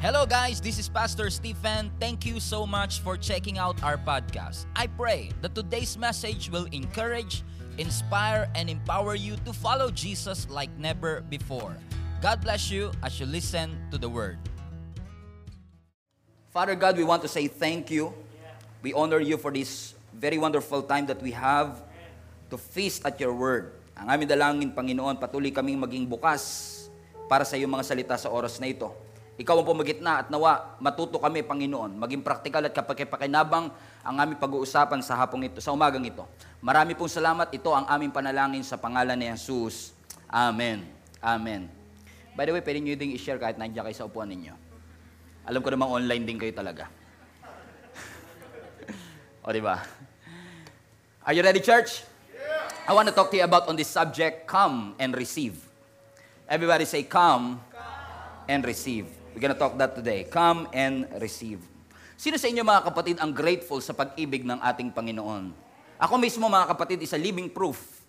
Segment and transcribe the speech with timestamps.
[0.00, 0.64] Hello, guys.
[0.64, 1.92] This is Pastor Stephen.
[2.00, 4.64] Thank you so much for checking out our podcast.
[4.72, 7.44] I pray that today's message will encourage,
[7.76, 11.76] inspire, and empower you to follow Jesus like never before.
[12.24, 14.40] God bless you as you listen to the word.
[16.48, 18.16] Father God, we want to say thank you.
[18.80, 21.76] We honor you for this very wonderful time that we have
[22.48, 23.76] to feast at your word.
[24.00, 26.88] Ang aming dalangin, Panginoon, patuloy kaming maging bukas
[27.28, 29.09] para sa iyong mga salita sa oras na ito.
[29.40, 33.72] Ikaw ang pumagitna at nawa, matuto kami, Panginoon, maging praktikal at kapakipakinabang
[34.04, 36.28] ang aming pag-uusapan sa hapong ito, sa umagang ito.
[36.60, 37.48] Marami pong salamat.
[37.48, 39.96] Ito ang aming panalangin sa pangalan ni Jesus.
[40.28, 40.84] Amen.
[41.24, 41.72] Amen.
[42.36, 44.52] By the way, pwede nyo din i-share kahit nandiyan kayo sa upuan ninyo.
[45.48, 46.92] Alam ko namang online din kayo talaga.
[49.44, 49.80] o, di ba?
[51.24, 52.04] Are you ready, church?
[52.84, 55.56] I want to talk to you about on this subject, come and receive.
[56.44, 57.56] Everybody say, come,
[58.44, 59.19] and receive.
[59.30, 60.26] We're gonna talk that today.
[60.26, 61.62] Come and receive.
[62.18, 65.54] Sino sa inyo mga kapatid ang grateful sa pag-ibig ng ating Panginoon?
[66.02, 68.02] Ako mismo mga kapatid, isa living proof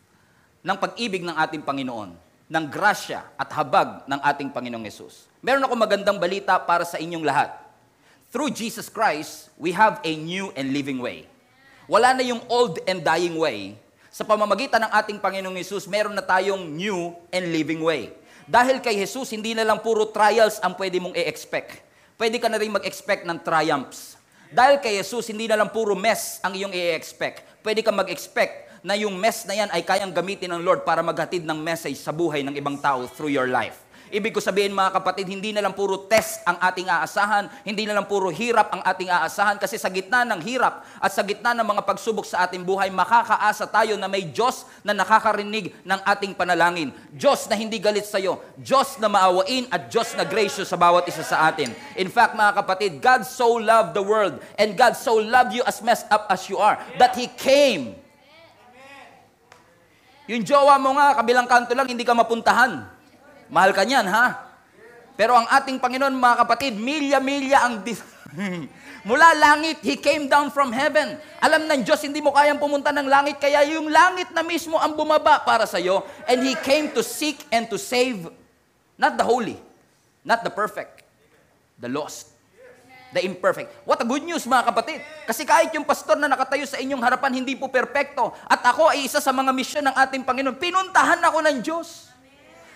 [0.66, 2.18] ng pag-ibig ng ating Panginoon,
[2.52, 5.30] ng grasya at habag ng ating Panginoong Yesus.
[5.46, 7.54] Meron ako magandang balita para sa inyong lahat.
[8.34, 11.30] Through Jesus Christ, we have a new and living way.
[11.86, 13.78] Wala na yung old and dying way.
[14.12, 18.12] Sa pamamagitan ng ating Panginoong Yesus, meron na tayong new and living way.
[18.52, 21.80] Dahil kay Jesus, hindi na lang puro trials ang pwede mong i-expect.
[22.20, 24.20] Pwede ka na rin mag-expect ng triumphs.
[24.52, 27.64] Dahil kay Jesus, hindi na lang puro mess ang iyong i-expect.
[27.64, 31.48] Pwede ka mag-expect na yung mess na yan ay kayang gamitin ng Lord para maghatid
[31.48, 33.88] ng message sa buhay ng ibang tao through your life.
[34.12, 37.96] Ibig ko sabihin mga kapatid, hindi na lang puro test ang ating aasahan, hindi na
[37.96, 41.64] lang puro hirap ang ating aasahan kasi sa gitna ng hirap at sa gitna ng
[41.64, 46.92] mga pagsubok sa ating buhay, makakaasa tayo na may Diyos na nakakarinig ng ating panalangin.
[47.16, 51.08] Diyos na hindi galit sa iyo, Diyos na maawain at Diyos na gracious sa bawat
[51.08, 51.72] isa sa atin.
[51.96, 55.80] In fact mga kapatid, God so loved the world and God so loved you as
[55.80, 57.96] messed up as you are that He came.
[60.32, 63.01] Yung jowa mo nga, kabilang kanto lang, hindi ka mapuntahan.
[63.52, 64.48] Mahal ka niyan, ha?
[65.20, 67.84] Pero ang ating Panginoon, mga kapatid, milya-milya ang...
[67.84, 68.00] Di-
[69.08, 71.20] Mula langit, He came down from heaven.
[71.44, 74.96] Alam ng Diyos, hindi mo kayang pumunta ng langit, kaya yung langit na mismo ang
[74.96, 76.08] bumaba para sa iyo.
[76.32, 78.32] And He came to seek and to save,
[78.96, 79.60] not the holy,
[80.24, 81.04] not the perfect,
[81.76, 82.32] the lost,
[83.12, 83.68] the imperfect.
[83.84, 85.04] What a good news, mga kapatid.
[85.28, 88.32] Kasi kahit yung pastor na nakatayo sa inyong harapan, hindi po perpekto.
[88.48, 90.56] At ako ay isa sa mga misyon ng ating Panginoon.
[90.56, 92.11] Pinuntahan ako ng Diyos.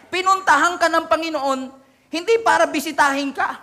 [0.10, 1.60] Pinuntahan ka ng Panginoon,
[2.14, 3.60] hindi para bisitahin ka,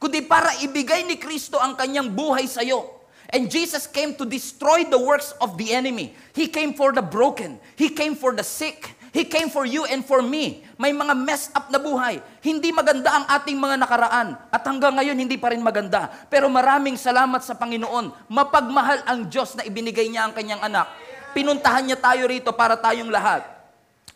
[0.00, 2.98] kundi para ibigay ni Kristo ang kanyang buhay sa iyo.
[3.28, 6.16] And Jesus came to destroy the works of the enemy.
[6.32, 7.60] He came for the broken.
[7.76, 8.96] He came for the sick.
[9.12, 10.64] He came for you and for me.
[10.80, 12.24] May mga messed up na buhay.
[12.40, 14.28] Hindi maganda ang ating mga nakaraan.
[14.48, 16.08] At hanggang ngayon, hindi pa rin maganda.
[16.32, 18.32] Pero maraming salamat sa Panginoon.
[18.32, 20.88] Mapagmahal ang Diyos na ibinigay niya ang kanyang anak.
[21.36, 23.57] Pinuntahan niya tayo rito para tayong lahat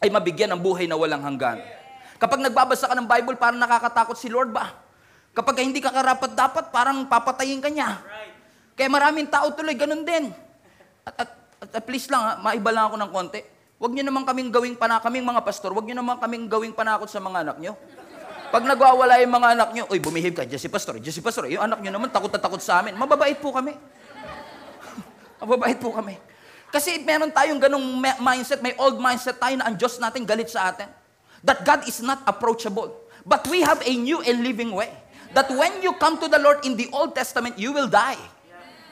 [0.02, 1.62] ay mabigyan ng buhay na walang hanggan.
[2.18, 4.74] Kapag nagbabasa ka ng Bible, parang nakakatakot si Lord ba?
[5.32, 8.02] Kapag hindi ka karapat dapat, parang papatayin ka niya.
[8.74, 10.34] Kaya maraming tao tuloy, ganun din.
[11.06, 11.30] At, at,
[11.78, 13.40] at please lang, ha, maiba lang ako ng konti.
[13.82, 17.10] Huwag niyo naman kaming gawing pana, kaming mga pastor, huwag niyo naman kaming gawing panakot
[17.10, 17.74] sa mga anak niyo.
[18.52, 21.80] Pag nagwawala yung mga anak niyo, uy, bumihib ka, Jesse Pastor, Jesse Pastor, yung anak
[21.80, 22.92] niyo naman takot na takot sa amin.
[22.94, 23.72] Mababait po kami.
[25.40, 26.20] Mababait po kami.
[26.72, 27.84] Kasi meron tayong ganong
[28.16, 30.88] mindset, may old mindset tayo na ang Diyos natin galit sa atin.
[31.44, 32.96] That God is not approachable.
[33.28, 34.88] But we have a new and living way.
[35.36, 38.18] That when you come to the Lord in the Old Testament, you will die.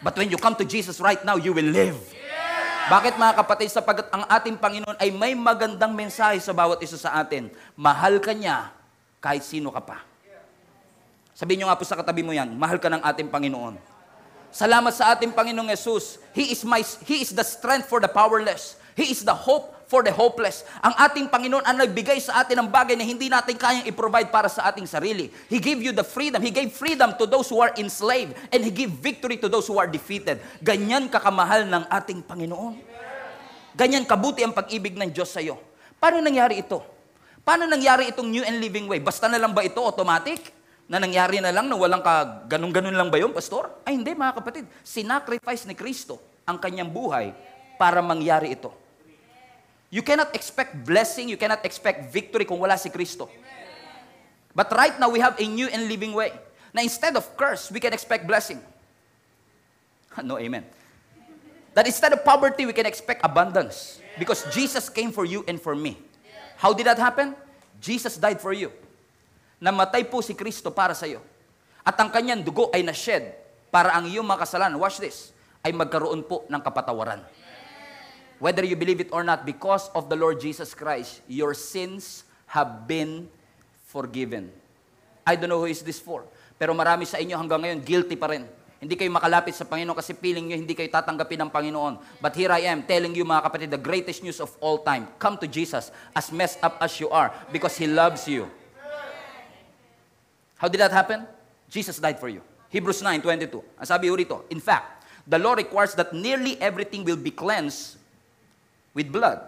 [0.05, 1.97] But when you come to Jesus right now, you will live.
[2.91, 3.73] Bakit mga kapatid?
[3.73, 7.49] Sapagat ang ating Panginoon ay may magandang mensahe sa bawat isa sa atin.
[7.79, 8.73] Mahal ka niya
[9.25, 10.05] kahit sino ka pa.
[11.37, 13.90] Sabihin nyo nga po sa katabi mo yan, mahal ka ng ating Panginoon.
[14.51, 16.19] Salamat sa ating Panginoong Yesus.
[16.35, 18.75] He is, my, He is the strength for the powerless.
[18.99, 20.63] He is the hope for the hopeless.
[20.87, 24.47] Ang ating Panginoon ang nagbigay sa atin ng bagay na hindi natin kayang i-provide para
[24.47, 25.35] sa ating sarili.
[25.51, 26.39] He gave you the freedom.
[26.39, 28.39] He gave freedom to those who are enslaved.
[28.55, 30.39] And He gave victory to those who are defeated.
[30.63, 32.79] Ganyan kakamahal ng ating Panginoon.
[33.75, 35.59] Ganyan kabuti ang pag-ibig ng Diyos sa iyo.
[35.99, 36.83] Paano nangyari ito?
[37.43, 39.03] Paano nangyari itong new and living way?
[39.03, 40.60] Basta na lang ba ito automatic?
[40.91, 43.71] Na nangyari na lang na walang ka, ganun-ganun lang ba yun, pastor?
[43.87, 47.31] Ay hindi mga kapatid, sinacrifice ni Kristo ang kanyang buhay
[47.79, 48.75] para mangyari ito.
[49.95, 53.31] You cannot expect blessing, you cannot expect victory kung wala si Kristo.
[54.51, 56.35] But right now, we have a new and living way.
[56.75, 58.59] Na instead of curse, we can expect blessing.
[60.27, 60.67] No, amen.
[61.73, 64.03] That instead of poverty, we can expect abundance.
[64.19, 66.03] Because Jesus came for you and for me.
[66.59, 67.39] How did that happen?
[67.79, 68.75] Jesus died for you.
[69.61, 71.21] Namatay po si Kristo para sa iyo.
[71.85, 73.37] At ang kanyang dugo ay na-shed
[73.69, 77.21] para ang iyong mga kasalanan, watch this, ay magkaroon po ng kapatawaran.
[78.41, 82.89] Whether you believe it or not, because of the Lord Jesus Christ, your sins have
[82.89, 83.29] been
[83.93, 84.49] forgiven.
[85.29, 86.25] I don't know who is this for.
[86.57, 88.49] Pero marami sa inyo hanggang ngayon, guilty pa rin.
[88.81, 92.01] Hindi kayo makalapit sa Panginoon kasi feeling nyo hindi kayo tatanggapin ng Panginoon.
[92.17, 95.05] But here I am telling you mga kapatid, the greatest news of all time.
[95.21, 98.49] Come to Jesus as messed up as you are because He loves you.
[100.61, 101.25] How did that happen?
[101.73, 102.45] Jesus died for you.
[102.69, 103.65] Hebrews 9:22.
[103.81, 107.97] Ang sabi ho rito, in fact, the law requires that nearly everything will be cleansed
[108.93, 109.41] with blood.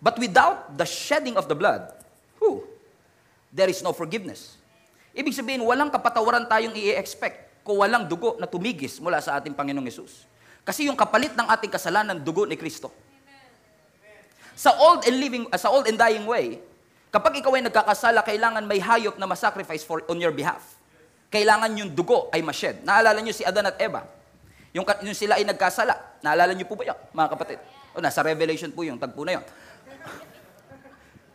[0.00, 1.92] But without the shedding of the blood,
[2.40, 2.64] whew,
[3.52, 4.56] there is no forgiveness.
[5.12, 9.86] Ibig sabihin, walang kapatawaran tayong i-expect kung walang dugo na tumigis mula sa ating Panginoong
[9.86, 10.24] Yesus.
[10.64, 12.90] Kasi yung kapalit ng ating kasalanan, dugo ni Kristo.
[14.56, 16.58] Sa old and living, uh, sa old and dying way,
[17.12, 20.80] kapag ikaw ay nagkakasala, kailangan may hayop na masacrifice for on your behalf.
[21.28, 22.80] Kailangan yung dugo ay mashed.
[22.82, 24.04] Naalala niyo si Adan at Eva?
[24.72, 26.20] Yung, yung sila ay nagkasala.
[26.24, 27.58] Naalala niyo po ba yun, mga kapatid?
[27.92, 29.44] O, nasa Revelation po yung tagpo na yun.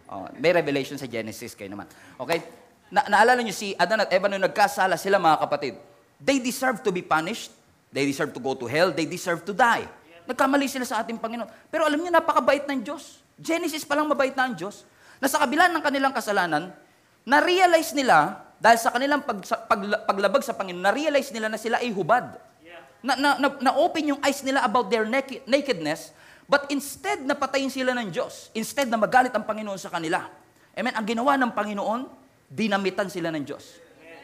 [0.08, 1.84] Oh, may revelation sa Genesis kayo naman.
[2.16, 2.40] Okay?
[2.88, 5.76] Na naalala niyo si Adan at Eva nung nagkasala sila mga kapatid.
[6.16, 7.52] They deserve to be punished.
[7.92, 8.96] They deserve to go to hell.
[8.96, 9.84] They deserve to die.
[10.24, 11.48] Nagkamali sila sa ating Panginoon.
[11.68, 13.20] Pero alam niyo, napakabait ng Diyos.
[13.36, 14.88] Genesis pa lang mabait na ang Diyos.
[15.18, 16.74] Na sa kabila ng kanilang kasalanan,
[17.28, 21.94] na-realize nila, dahil sa kanilang pag, pag, paglabag sa Panginoon, na-realize nila na sila ay
[21.94, 22.38] hubad.
[23.06, 26.10] Na, na, na, na-open yung eyes nila about their naked, nakedness,
[26.50, 30.26] but instead na patayin sila ng Diyos, instead na magalit ang Panginoon sa kanila.
[30.74, 30.94] Amen?
[30.98, 32.10] Ang ginawa ng Panginoon,
[32.50, 33.78] dinamitan sila ng Diyos.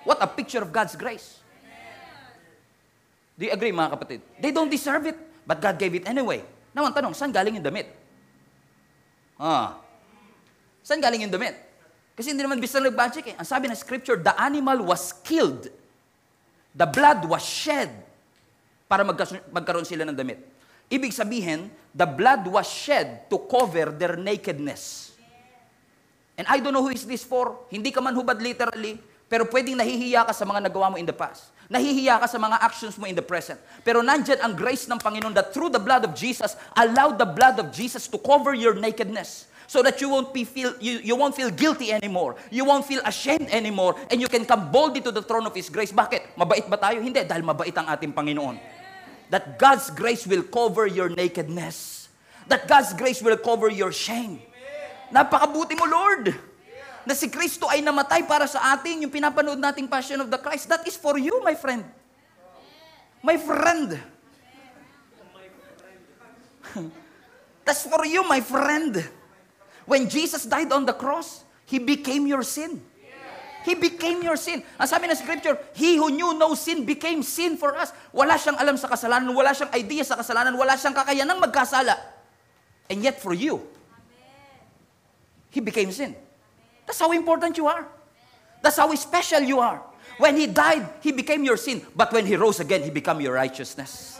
[0.04, 1.44] What a picture of God's grace.
[3.34, 4.20] Do you agree mga kapatid?
[4.38, 6.46] They don't deserve it, but God gave it anyway.
[6.74, 7.90] Now, ang tanong, saan galing yung damit?
[9.38, 9.82] Ah.
[10.84, 11.56] Saan galing yung damit?
[12.14, 13.36] Kasi hindi naman bisa nag-budget eh.
[13.40, 15.72] Ang sabi ng scripture, the animal was killed.
[16.76, 17.90] The blood was shed
[18.86, 19.02] para
[19.50, 20.44] magkaroon sila ng damit.
[20.94, 25.16] Ibig sabihin, the blood was shed to cover their nakedness.
[26.38, 27.66] And I don't know who is this for.
[27.74, 31.16] Hindi ka man hubad literally, pero pwedeng nahihiya ka sa mga nagawa mo in the
[31.16, 31.50] past.
[31.72, 33.58] Nahihiya ka sa mga actions mo in the present.
[33.82, 37.58] Pero nandyan ang grace ng Panginoon that through the blood of Jesus, allow the blood
[37.58, 41.36] of Jesus to cover your nakedness so that you won't be feel you, you won't
[41.36, 42.36] feel guilty anymore.
[42.52, 45.70] You won't feel ashamed anymore and you can come boldly to the throne of his
[45.70, 45.92] grace.
[45.92, 46.38] Bakit?
[46.38, 47.02] Mabait ba tayo?
[47.02, 48.60] Hindi, dahil mabait ang ating Panginoon.
[49.32, 52.08] That God's grace will cover your nakedness.
[52.48, 54.44] That God's grace will cover your shame.
[55.14, 56.34] Napakabuti mo, Lord.
[57.04, 60.72] Na si Kristo ay namatay para sa atin, yung pinapanood nating Passion of the Christ,
[60.72, 61.84] that is for you, my friend.
[63.24, 64.00] My friend.
[67.68, 69.04] That's for you, my friend.
[69.86, 72.82] When Jesus died on the cross, He became your sin.
[73.64, 74.60] He became your sin.
[74.76, 77.96] Ang sabi ng scripture, He who knew no sin became sin for us.
[78.12, 81.96] Wala siyang alam sa kasalanan, wala siyang idea sa kasalanan, wala siyang kakayanang magkasala.
[82.92, 83.64] And yet for you,
[85.48, 86.12] He became sin.
[86.84, 87.88] That's how important you are.
[88.60, 89.80] That's how special you are.
[90.20, 91.80] When He died, He became your sin.
[91.96, 94.20] But when He rose again, He became your righteousness.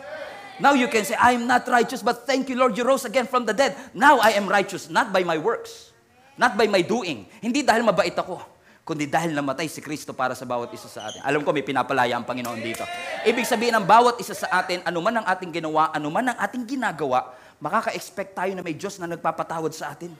[0.62, 3.46] Now you can say, I'm not righteous, but thank you, Lord, you rose again from
[3.50, 3.74] the dead.
[3.94, 5.90] Now I am righteous, not by my works,
[6.38, 7.26] not by my doing.
[7.42, 8.38] Hindi dahil mabait ako,
[8.86, 11.26] kundi dahil namatay si Kristo para sa bawat isa sa atin.
[11.26, 12.86] Alam ko may pinapalaya ang Panginoon dito.
[13.26, 17.34] Ibig sabihin ng bawat isa sa atin, anuman ang ating ginawa, anuman ang ating ginagawa,
[17.58, 20.14] makaka-expect tayo na may Diyos na nagpapatawad sa atin.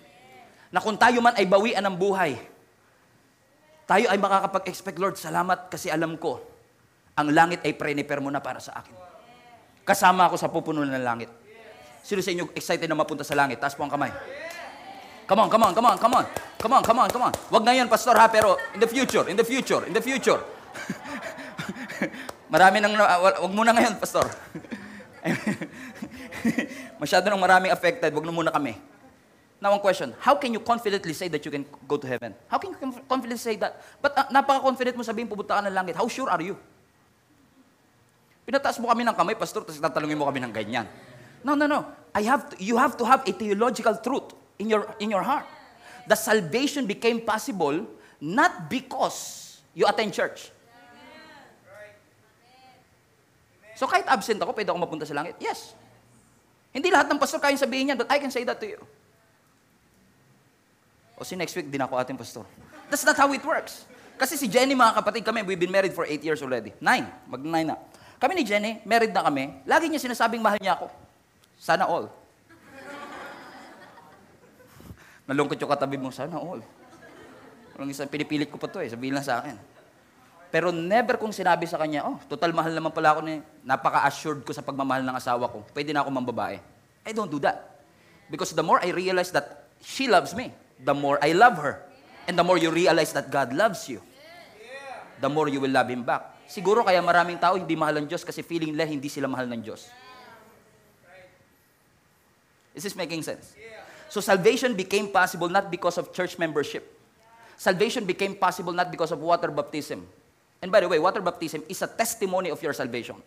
[0.74, 2.42] Na kung tayo man ay bawian ng buhay,
[3.86, 6.42] tayo ay makakapag-expect, Lord, salamat kasi alam ko,
[7.14, 9.13] ang langit ay preniper mo na para sa akin.
[9.84, 11.28] Kasama ako sa pupuno ng langit.
[12.04, 13.60] Sino sa inyo excited na mapunta sa langit?
[13.60, 14.12] Taas po ang kamay.
[15.28, 16.26] Come on, come on, come on, come on.
[16.60, 17.34] Come on, come on, come on.
[17.52, 20.40] Wag ngayon, pastor ha, pero in the future, in the future, in the future.
[22.54, 24.24] Marami nang, wag muna ngayon, pastor.
[27.04, 28.76] Masyado nang maraming affected, wag na muna kami.
[29.64, 30.12] Now, one question.
[30.20, 32.36] How can you confidently say that you can go to heaven?
[32.52, 33.80] How can you confidently say that?
[34.04, 35.96] But uh, napaka-confident mo sabihin, pupunta ka ng langit.
[35.96, 36.60] How sure are you?
[38.44, 40.88] Pinataas mo kami ng kamay, pastor, tapos tatalungin mo kami ng ganyan.
[41.44, 41.88] No, no, no.
[42.12, 45.48] I have to, you have to have a theological truth in your, in your heart.
[46.08, 47.88] The salvation became possible
[48.20, 50.52] not because you attend church.
[53.76, 55.40] So kahit absent ako, pwede ako mapunta sa langit?
[55.42, 55.74] Yes.
[56.72, 58.82] Hindi lahat ng pastor kayang sabihin yan, but I can say that to you.
[61.18, 62.46] O si next week, din ako ating pastor.
[62.90, 63.86] That's not how it works.
[64.18, 66.72] Kasi si Jenny, mga kapatid kami, we've been married for eight years already.
[66.78, 67.10] Nine.
[67.26, 67.78] Mag-nine na.
[68.24, 69.52] Kami ni Jenny, married na kami.
[69.68, 70.88] Lagi niya sinasabing mahal niya ako.
[71.60, 72.08] Sana all.
[75.28, 76.64] Nalungkot yung katabi mo, sana all.
[77.76, 79.60] Walang isang pinipilit ko pa to eh, sabihin lang sa akin.
[80.56, 84.56] Pero never kong sinabi sa kanya, oh, total mahal naman pala ako ni, napaka-assured ko
[84.56, 85.68] sa pagmamahal ng asawa ko.
[85.76, 86.64] Pwede na ako mambabae.
[87.04, 87.84] I don't do that.
[88.32, 91.84] Because the more I realize that she loves me, the more I love her.
[92.24, 94.00] And the more you realize that God loves you,
[95.20, 96.33] the more you will love Him back.
[96.48, 99.62] Siguro kaya maraming tao hindi mahal ng Diyos kasi feeling nila hindi sila mahal ng
[99.64, 99.90] Diyos.
[102.74, 103.54] Is this making sense?
[104.10, 106.86] So salvation became possible not because of church membership.
[107.58, 110.06] Salvation became possible not because of water baptism.
[110.62, 113.18] And by the way, water baptism is a testimony of your salvation.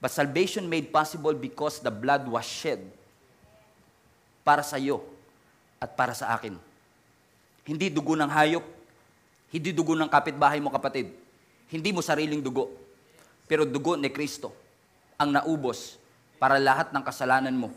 [0.00, 2.84] But salvation made possible because the blood was shed
[4.44, 5.02] para sa iyo
[5.80, 6.54] at para sa akin.
[7.66, 8.62] Hindi dugo ng hayop,
[9.50, 11.10] hindi dugo ng kapitbahay mo kapatid,
[11.70, 12.70] hindi mo sariling dugo,
[13.46, 14.54] pero dugo ni Kristo
[15.18, 15.98] ang naubos
[16.36, 17.72] para lahat ng kasalanan mo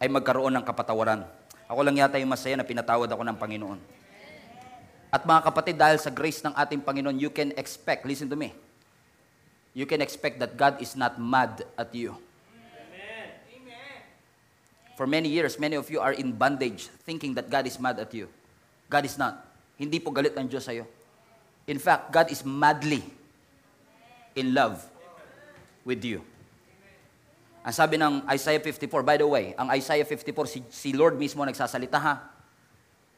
[0.00, 1.24] ay magkaroon ng kapatawaran.
[1.66, 3.80] Ako lang yata yung masaya na pinatawad ako ng Panginoon.
[5.10, 8.54] At mga kapatid, dahil sa grace ng ating Panginoon, you can expect, listen to me,
[9.72, 12.14] you can expect that God is not mad at you.
[14.96, 18.08] For many years, many of you are in bondage thinking that God is mad at
[18.16, 18.32] you.
[18.88, 19.44] God is not.
[19.76, 20.88] Hindi po galit ang Diyos sa'yo.
[21.68, 23.04] In fact, God is madly
[24.36, 24.84] in love
[25.82, 26.22] with you.
[27.66, 31.42] Ang sabi ng Isaiah 54, by the way, ang Isaiah 54, si, si Lord mismo
[31.42, 32.14] nagsasalita ha.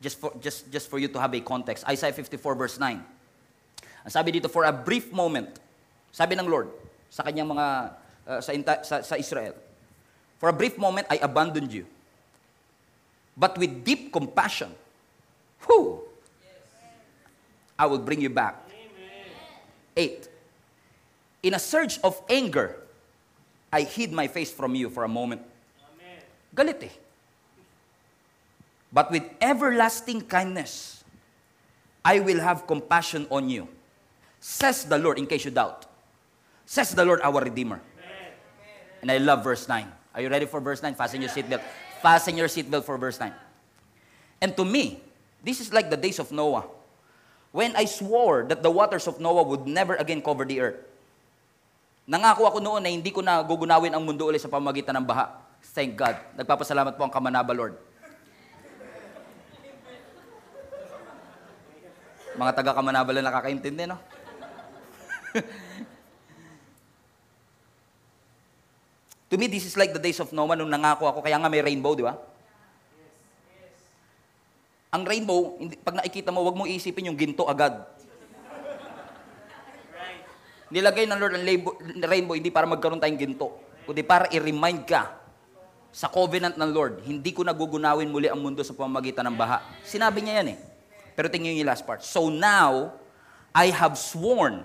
[0.00, 1.84] Just for, just, just for you to have a context.
[1.84, 3.02] Isaiah 54 verse 9.
[4.08, 5.60] Ang sabi dito, for a brief moment,
[6.14, 6.72] sabi ng Lord
[7.12, 7.66] sa kanyang mga,
[8.24, 9.52] uh, sa, sa, sa Israel,
[10.38, 11.84] For a brief moment, I abandoned you.
[13.36, 14.70] But with deep compassion,
[15.66, 16.02] whew,
[17.78, 18.54] I will bring you back.
[19.96, 20.27] Eight.
[21.42, 22.76] In a surge of anger,
[23.72, 25.42] I hid my face from you for a moment.
[26.54, 26.88] Galit eh.
[28.92, 31.04] But with everlasting kindness,
[32.04, 33.68] I will have compassion on you.
[34.40, 35.86] Says the Lord, in case you doubt.
[36.64, 37.80] Says the Lord, our Redeemer.
[39.02, 39.86] And I love verse 9.
[40.14, 40.94] Are you ready for verse 9?
[40.94, 41.62] Fasten your seatbelt.
[42.02, 43.32] Fasten your seatbelt for verse 9.
[44.40, 45.00] And to me,
[45.44, 46.64] this is like the days of Noah.
[47.52, 50.76] When I swore that the waters of Noah would never again cover the earth.
[52.08, 55.44] Nangako ako noon na hindi ko na gugunawin ang mundo ulit sa pamagitan ng baha.
[55.76, 56.16] Thank God.
[56.40, 57.76] Nagpapasalamat po ang Kamanaba Lord.
[62.32, 64.00] Mga taga Kamanaba lang nakakaintindi, no?
[69.28, 71.60] To me, this is like the days of Noah nung nangako ako, kaya nga may
[71.60, 72.16] rainbow, di ba?
[74.88, 77.76] Ang rainbow, pag nakikita mo, wag mo isipin yung ginto agad.
[80.68, 81.44] Nilagay ng Lord ang
[82.04, 83.48] rainbow, hindi para magkaroon tayong ginto,
[83.88, 85.16] kundi para i-remind ka
[85.88, 89.64] sa covenant ng Lord, hindi ko nagugunawin muli ang mundo sa pamamagitan ng baha.
[89.80, 90.58] Sinabi niya yan eh.
[91.16, 92.04] Pero tingnan yung last part.
[92.04, 92.94] So now,
[93.50, 94.62] I have sworn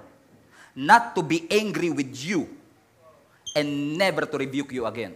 [0.76, 2.52] not to be angry with you
[3.56, 5.16] and never to rebuke you again.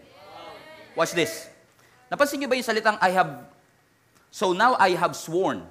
[0.95, 1.51] Watch this.
[2.07, 3.45] Napansin niyo ba yung salitang I have,
[4.31, 5.61] so now I have sworn.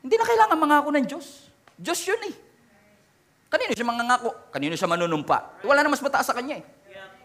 [0.00, 1.50] Hindi na kailangan mangako ng Diyos.
[1.74, 2.34] Diyos yun eh.
[3.46, 4.30] Kanino siya mangangako?
[4.50, 5.62] Kanino siya manunumpa?
[5.62, 6.64] Wala na mas mataas sa kanya eh.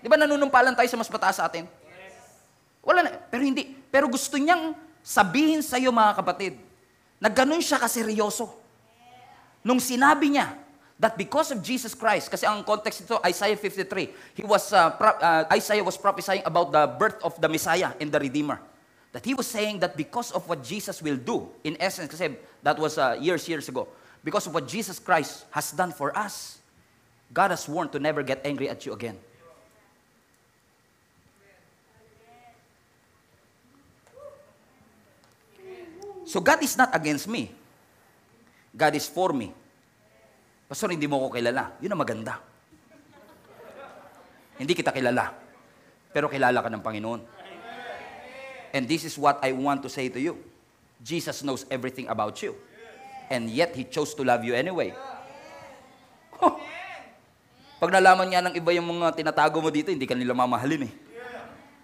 [0.01, 1.65] Di ba nanunumpa lang tayo sa mas mataas sa atin?
[2.81, 3.09] Wala na.
[3.29, 3.69] Pero hindi.
[3.93, 4.73] Pero gusto niyang
[5.05, 6.57] sabihin sa iyo mga kapatid,
[7.21, 8.49] na ganun siya kaseryoso.
[9.61, 10.57] Nung sinabi niya,
[10.97, 15.17] that because of Jesus Christ, kasi ang context ito, Isaiah 53, he was, uh, pro-
[15.17, 18.61] uh, Isaiah was prophesying about the birth of the Messiah and the Redeemer.
[19.13, 22.77] That he was saying that because of what Jesus will do, in essence, kasi that
[22.77, 23.89] was uh, years, years ago,
[24.23, 26.59] because of what Jesus Christ has done for us,
[27.33, 29.17] God has sworn to never get angry at you again.
[36.25, 37.51] So God is not against me.
[38.71, 39.51] God is for me.
[40.69, 41.75] Pastor, hindi mo ako kilala.
[41.83, 42.39] Yun ang maganda.
[44.55, 45.35] Hindi kita kilala.
[46.15, 47.21] Pero kilala ka ng Panginoon.
[48.71, 50.39] And this is what I want to say to you.
[51.03, 52.55] Jesus knows everything about you.
[53.31, 54.91] And yet, He chose to love you anyway.
[57.81, 60.93] Pag nalaman niya ng iba yung mga tinatago mo dito, hindi ka nila mamahalin eh.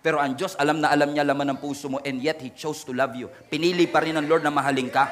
[0.03, 2.85] Pero ang Diyos, alam na alam niya laman ng puso mo, and yet He chose
[2.85, 3.31] to love you.
[3.49, 5.09] Pinili pa rin ng Lord na mahalin ka.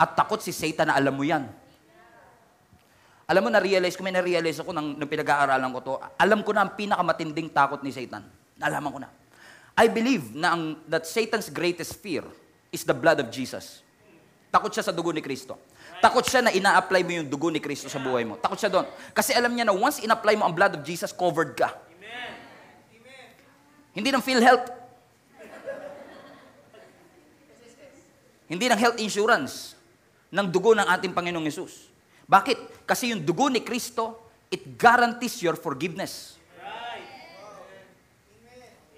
[0.00, 1.44] At takot si Satan na alam mo yan.
[3.24, 5.94] Alam mo, na-realize ko, may na-realize ako nang, nang pinag-aaralan ko to.
[6.20, 8.24] Alam ko na ang pinakamatinding takot ni Satan.
[8.60, 9.10] Nalaman ko na.
[9.74, 12.22] I believe na ang, that Satan's greatest fear
[12.72, 13.84] is the blood of Jesus.
[14.54, 15.58] Takot siya sa dugo ni Kristo.
[15.98, 18.38] Takot siya na ina-apply mo yung dugo ni Kristo sa buhay mo.
[18.38, 18.86] Takot siya doon.
[19.10, 21.74] Kasi alam niya na once in-apply mo ang blood of Jesus, covered ka.
[21.74, 22.30] Amen.
[23.98, 24.66] Hindi ng PhilHealth.
[28.46, 29.74] Hindi ng health insurance
[30.30, 31.90] ng dugo ng ating Panginoong Yesus.
[32.30, 32.86] Bakit?
[32.86, 36.38] Kasi yung dugo ni Kristo, it guarantees your forgiveness.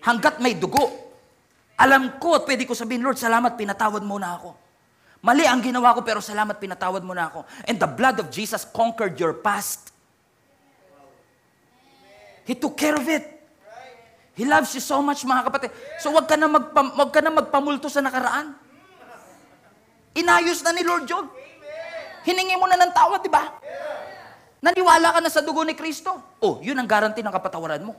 [0.04, 1.16] Hanggat may dugo,
[1.80, 4.65] alam ko at pwede ko sabihin, Lord, salamat, pinatawad mo na ako.
[5.26, 7.42] Mali ang ginawa ko, pero salamat, pinatawad mo na ako.
[7.66, 9.90] And the blood of Jesus conquered your past.
[12.46, 13.26] He took care of it.
[14.38, 15.74] He loves you so much, mga kapatid.
[15.98, 18.54] So wag ka na, magpa, wag ka na magpamulto sa nakaraan.
[20.14, 21.26] Inayos na ni Lord John.
[22.22, 23.50] Hiningi mo na ng tawad, di ba?
[24.62, 26.38] Naniwala ka na sa dugo ni Kristo.
[26.38, 27.98] Oh, yun ang garanti ng kapatawaran mo.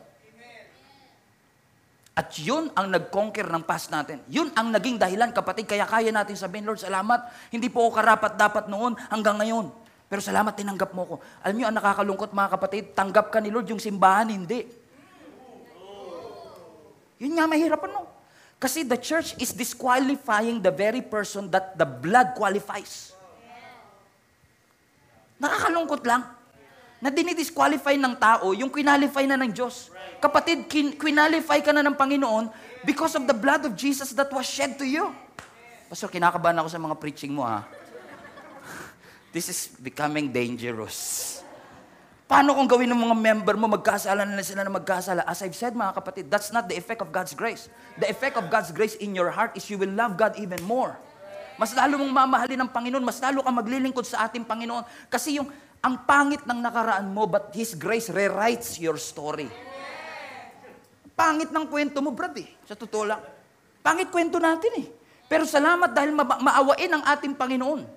[2.17, 4.17] At yun ang nag-conquer ng past natin.
[4.25, 5.69] Yun ang naging dahilan, kapatid.
[5.69, 7.29] Kaya kaya natin sabihin, Lord, salamat.
[7.53, 9.69] Hindi po ako karapat-dapat noon hanggang ngayon.
[10.09, 11.15] Pero salamat, tinanggap mo ko.
[11.45, 14.65] Alam niyo, ang nakakalungkot mga kapatid, tanggap ka ni Lord, yung simbahan, hindi.
[17.21, 18.09] Yun nga, mahirapan no.
[18.57, 23.13] Kasi the church is disqualifying the very person that the blood qualifies.
[25.38, 26.37] Nakakalungkot lang
[26.98, 29.94] na dinidisqualify ng tao yung qualify na ng Diyos.
[30.18, 32.50] Kapatid, kin- ka na ng Panginoon
[32.82, 35.13] because of the blood of Jesus that was shed to you.
[35.88, 37.63] Pastor, kinakabahan ako sa mga preaching mo ha.
[39.34, 41.38] This is becoming dangerous.
[42.27, 45.24] Paano kung gawin ng mga member mo, magkasala na sila na magkasala?
[45.24, 47.72] As I've said mga kapatid, that's not the effect of God's grace.
[47.96, 51.00] The effect of God's grace in your heart is you will love God even more.
[51.56, 54.84] Mas lalo mong mamahalin ng Panginoon, mas lalo ka maglilingkod sa ating Panginoon.
[55.08, 55.48] Kasi yung,
[55.88, 59.48] ang pangit ng nakaraan mo, but His grace rewrites your story.
[61.15, 62.51] Pangit ng kwento mo, brad eh.
[62.67, 63.24] Sa totoo lang.
[63.79, 64.88] Pangit kwento natin eh.
[65.32, 67.88] Pero salamat dahil ma- maawain ang ating Panginoon.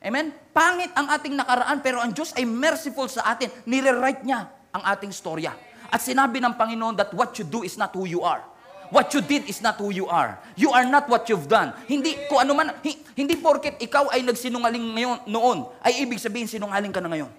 [0.00, 0.32] Amen?
[0.56, 3.52] Pangit ang ating nakaraan, pero ang Diyos ay merciful sa atin.
[3.68, 5.52] Nire-write niya ang ating storya.
[5.92, 8.42] At sinabi ng Panginoon that what you do is not who you are.
[8.90, 10.38] What you did is not who you are.
[10.54, 11.74] You are not what you've done.
[11.86, 16.46] Hindi kung ano man hi- hindi porket ikaw ay nagsinungaling ngayon noon ay ibig sabihin
[16.46, 17.30] sinungaling ka na ngayon.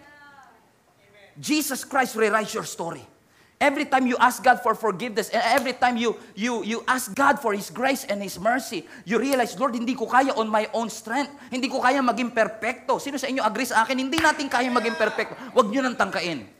[1.37, 3.05] Jesus Christ rewrites your story.
[3.57, 7.41] Every time you ask God for forgiveness, and every time you, you, you ask God
[7.41, 10.93] for His grace and His mercy, you realize, Lord, hindi ko kaya on my own
[10.93, 11.33] strength.
[11.49, 13.01] Hindi ko kaya maging perfecto.
[13.01, 13.97] Sino sa inyo agree sa akin?
[13.97, 15.33] Hindi natin kaya maging perfecto.
[15.57, 16.56] Huwag nyo nang tangkain.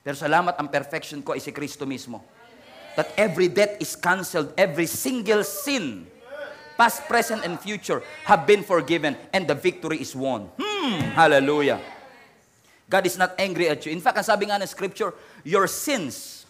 [0.00, 2.24] Pero salamat, ang perfection ko ay si Kristo mismo.
[2.96, 6.08] That every debt is canceled, every single sin,
[6.74, 10.48] past, present, and future, have been forgiven, and the victory is won.
[10.56, 11.78] Hmm, hallelujah.
[12.90, 13.92] God is not angry at you.
[13.92, 16.44] In fact, ang sabi nga ng scripture, your sins,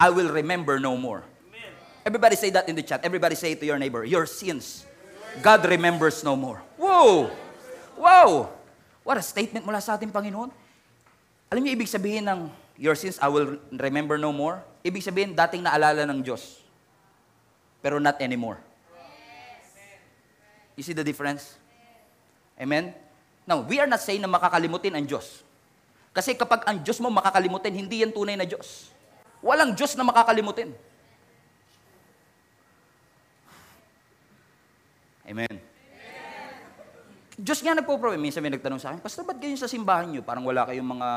[0.00, 1.22] I will remember no more.
[2.02, 3.04] Everybody say that in the chat.
[3.04, 4.02] Everybody say it to your neighbor.
[4.02, 4.86] Your sins,
[5.38, 6.62] God remembers no more.
[6.74, 7.30] Whoa!
[7.94, 8.50] Wow!
[9.06, 10.50] What a statement mula sa ating Panginoon.
[11.52, 12.48] Alam niyo ibig sabihin ng
[12.80, 14.64] your sins, I will remember no more?
[14.80, 16.64] Ibig sabihin, dating naalala ng Diyos.
[17.84, 18.56] Pero not anymore.
[20.72, 21.60] You see the difference?
[22.56, 22.96] Amen?
[23.44, 25.44] Now, we are not saying na makakalimutin ang Diyos.
[26.16, 28.88] Kasi kapag ang Diyos mo makakalimutin, hindi yan tunay na Diyos.
[29.44, 30.72] Walang Diyos na makakalimutin.
[35.28, 35.71] Amen.
[37.42, 38.22] Diyos nga nagpo-provide.
[38.22, 40.22] Minsan may nagtanong sa akin, Pastor, ba't ganyan sa simbahan niyo?
[40.22, 41.08] Parang wala kayong mga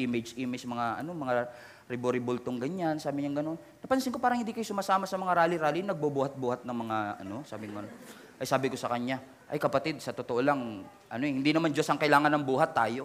[0.00, 1.52] image-image, mga ano, mga
[1.92, 2.96] ribori-bultong ganyan.
[2.96, 3.60] Sabi niya gano'n.
[3.84, 7.84] Napansin ko parang hindi kayo sumasama sa mga rally-rally, nagbubuhat-buhat ng mga ano, sabi ko.
[8.40, 9.20] Ay sabi ko sa kanya,
[9.52, 13.04] ay kapatid, sa totoo lang, ano eh, hindi naman Diyos ang kailangan ng buhat, tayo.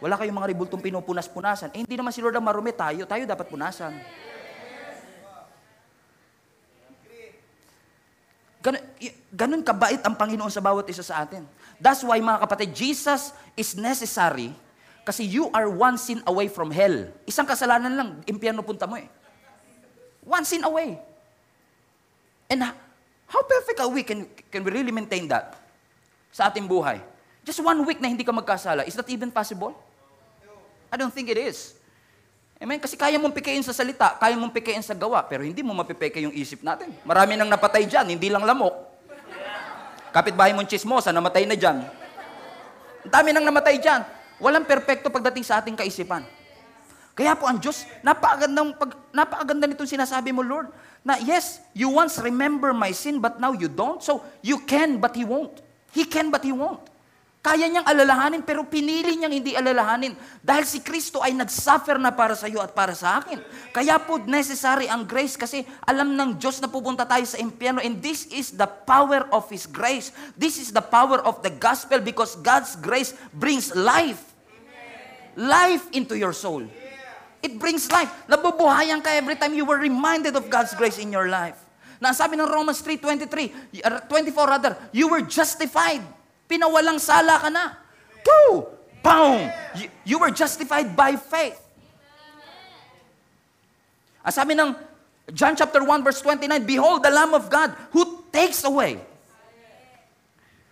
[0.00, 1.76] Wala kayong mga ribultong pinupunas-punasan.
[1.76, 3.04] Eh, hindi naman si Lord ang marumi, tayo.
[3.04, 3.92] Tayo dapat punasan.
[8.64, 8.82] Ganun,
[9.36, 11.44] ganun kabait ang Panginoon sa bawat isa sa atin.
[11.76, 14.56] That's why mga kapatid, Jesus is necessary
[15.04, 17.12] kasi you are one sin away from hell.
[17.28, 19.06] Isang kasalanan lang, impyerno punta mo eh.
[20.24, 20.96] One sin away.
[22.48, 22.64] And
[23.28, 24.02] how perfect are we?
[24.02, 25.60] Can, can we really maintain that
[26.32, 26.98] sa ating buhay?
[27.44, 29.76] Just one week na hindi ka magkasala, is that even possible?
[30.90, 31.76] I don't think it is.
[32.56, 32.80] Amen?
[32.80, 36.24] Kasi kaya mong pikein sa salita, kaya mong pikein sa gawa, pero hindi mo mapipeke
[36.24, 36.88] yung isip natin.
[37.04, 38.95] Marami nang napatay dyan, hindi lang lamok.
[40.16, 41.84] Kapitbahay mong chismosa, namatay na dyan.
[43.04, 44.00] Ang dami nang namatay dyan.
[44.40, 46.24] Walang perpekto pagdating sa ating kaisipan.
[47.12, 50.72] Kaya po ang Diyos, napakagandang pag, napakaganda nitong sinasabi mo, Lord,
[51.04, 54.00] na yes, you once remember my sin, but now you don't.
[54.00, 55.60] So, you can, but He won't.
[55.92, 56.80] He can, but He won't.
[57.46, 60.18] Kaya niyang alalahanin, pero pinili niyang hindi alalahanin.
[60.42, 63.38] Dahil si Kristo ay nagsuffer na para sa iyo at para sa akin.
[63.70, 67.78] Kaya po necessary ang grace kasi alam ng Diyos na pupunta tayo sa impyerno.
[67.78, 70.10] And this is the power of His grace.
[70.34, 74.34] This is the power of the gospel because God's grace brings life.
[75.38, 76.66] Life into your soul.
[77.46, 78.10] It brings life.
[78.26, 81.62] Nabubuhayan ka every time you were reminded of God's grace in your life.
[82.02, 86.15] Na sabi ng Romans 3.23, uh, 24 rather, you were justified.
[86.46, 87.74] Pinawalang sala ka na.
[88.22, 88.66] Woo!
[89.02, 89.50] Boom!
[89.78, 91.58] You, you were justified by faith.
[94.26, 94.74] Ang sabi ng
[95.30, 98.98] John chapter 1 verse 29, Behold the Lamb of God who takes away.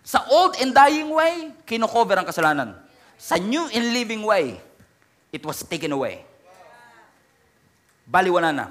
[0.03, 2.75] Sa old and dying way, kinocover ang kasalanan.
[3.19, 4.59] Sa new and living way,
[5.31, 6.23] it was taken away.
[8.07, 8.67] Baliwala na.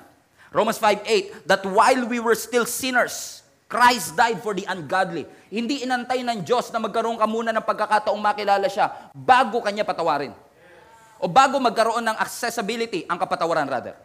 [0.55, 3.44] Romans 5.8, that while we were still sinners,
[3.75, 5.27] Christ died for the ungodly.
[5.51, 10.31] Hindi inantay ng Diyos na magkaroon ka muna ng pagkakataong makilala siya bago kanya patawarin.
[11.19, 13.99] O bago magkaroon ng accessibility, ang kapatawaran rather.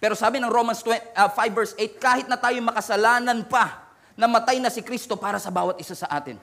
[0.00, 4.56] Pero sabi ng Romans 20, uh, 5 verse 8, kahit na tayo makasalanan pa, namatay
[4.56, 6.40] na si Kristo para sa bawat isa sa atin.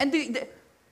[0.00, 0.40] And the, the,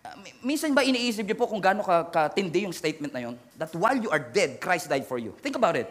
[0.04, 0.12] uh,
[0.44, 3.34] minsan ba iniisip niyo po kung gaano ka, katindi yung statement na yon?
[3.56, 5.32] That while you are dead, Christ died for you.
[5.40, 5.88] Think about it.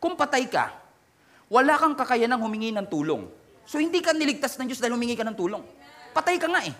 [0.00, 0.72] Kung patay ka,
[1.52, 3.41] wala kang kakayanang humingi ng tulong.
[3.66, 5.62] So hindi ka niligtas ng Diyos dahil humingi ka ng tulong.
[6.12, 6.74] Patay ka nga eh.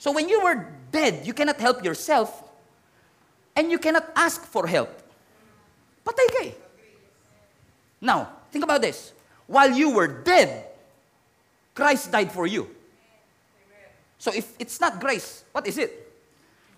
[0.00, 2.44] So when you were dead, you cannot help yourself
[3.56, 4.90] and you cannot ask for help.
[6.04, 6.54] Patay ka eh.
[8.04, 9.16] Now, think about this.
[9.48, 10.68] While you were dead,
[11.72, 12.68] Christ died for you.
[14.20, 15.92] So if it's not grace, what is it?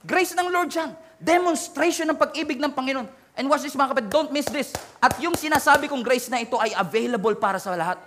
[0.07, 0.95] Grace ng Lord yan.
[1.19, 3.07] Demonstration ng pag-ibig ng Panginoon.
[3.37, 4.73] And watch this mga kapatid, don't miss this.
[5.03, 8.01] At yung sinasabi kong grace na ito ay available para sa lahat.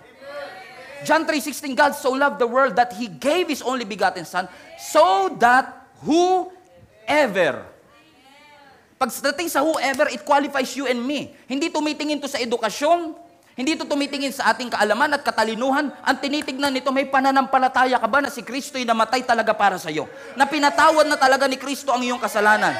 [1.04, 5.32] John 3.16, God so loved the world that He gave His only begotten Son so
[5.40, 7.70] that whoever
[9.00, 11.32] Pagdating sa whoever, it qualifies you and me.
[11.48, 13.16] Hindi tumitingin to sa edukasyon,
[13.56, 15.88] hindi to tumitingin sa ating kaalaman at katalinuhan.
[16.04, 19.88] Ang tinitignan nito, may pananampalataya ka ba na si Kristo ay namatay talaga para sa
[19.88, 20.04] iyo?
[20.36, 22.76] Na pinatawad na talaga ni Kristo ang iyong kasalanan.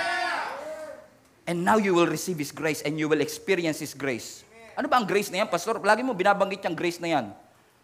[1.49, 4.45] And now you will receive His grace and you will experience His grace.
[4.77, 5.81] Ano ba ang grace na yan, Pastor?
[5.81, 7.33] Lagi mo binabanggit yung grace na yan.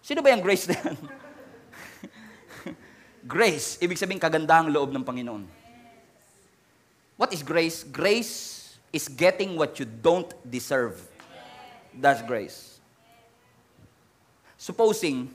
[0.06, 0.94] Sino ba yung grace na yan?
[3.34, 5.42] grace, ibig sabihin kagandahang loob ng Panginoon.
[7.18, 7.82] What is grace?
[7.82, 10.94] Grace is getting what you don't deserve.
[11.90, 12.78] That's grace.
[14.54, 15.26] Supposing,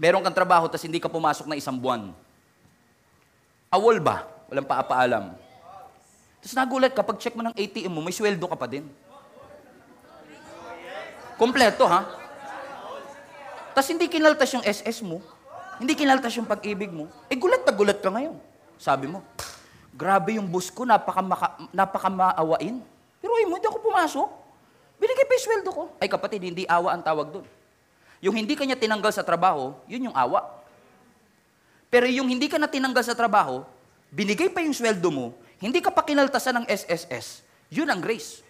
[0.00, 2.08] meron kang trabaho tapos hindi ka pumasok na isang buwan.
[3.68, 4.24] Awol ba?
[4.48, 5.36] Walang paapaalam.
[6.40, 8.88] Tapos nagulat ka, pag check mo ng ATM mo, may sweldo ka pa din.
[11.36, 12.21] Kompleto, ha?
[13.72, 15.24] Tapos hindi kinaltas yung SS mo,
[15.80, 18.36] hindi kinaltas yung pag-ibig mo, eh gulat na gulat ka ngayon.
[18.76, 19.24] Sabi mo,
[19.96, 21.24] grabe yung boss ko, napaka,
[21.72, 22.84] napaka maawain.
[23.18, 24.28] Pero ay mo, hindi ako pumasok.
[25.00, 25.84] Binigay pa yung sweldo ko.
[25.98, 27.46] Ay kapatid, hindi awa ang tawag doon.
[28.22, 30.46] Yung hindi kanya tinanggal sa trabaho, yun yung awa.
[31.90, 33.66] Pero yung hindi ka na tinanggal sa trabaho,
[34.14, 38.44] binigay pa yung sweldo mo, hindi ka pa kinaltasan ng SSS, yun ang grace.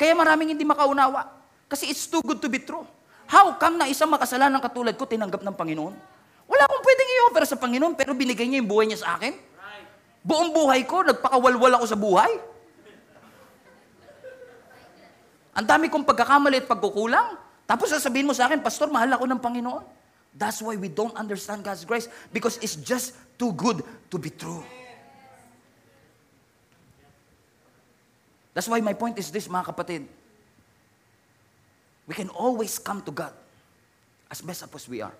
[0.00, 1.28] Kaya maraming hindi makaunawa.
[1.68, 2.86] Kasi it's too good to be true.
[3.30, 5.94] How come na isang makasalanan katulad ko tinanggap ng Panginoon?
[6.50, 9.38] Wala akong pwedeng i-offer sa Panginoon, pero binigay niya yung buhay niya sa akin.
[10.26, 12.32] Buong buhay ko, nagpakawalwal ako sa buhay.
[15.54, 17.38] Ang dami kong pagkakamali at pagkukulang.
[17.70, 19.84] Tapos sasabihin mo sa akin, Pastor, mahal ako ng Panginoon.
[20.34, 24.66] That's why we don't understand God's grace because it's just too good to be true.
[28.50, 30.02] That's why my point is this, mga kapatid.
[32.06, 33.32] We can always come to God
[34.30, 35.14] as best as we are.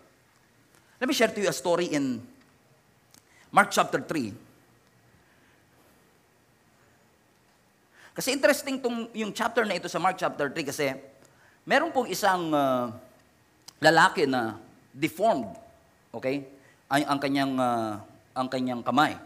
[1.01, 2.21] Let me share to you a story in
[3.51, 4.33] Mark chapter 3.
[8.15, 10.93] Kasi interesting tong yung chapter na ito sa Mark chapter 3 kasi
[11.65, 12.93] meron pong isang uh,
[13.81, 14.61] lalaki na
[14.93, 15.57] deformed,
[16.13, 16.45] okay?
[16.91, 17.93] Ang, ang kanyang uh,
[18.35, 19.17] ang kanyang kamay.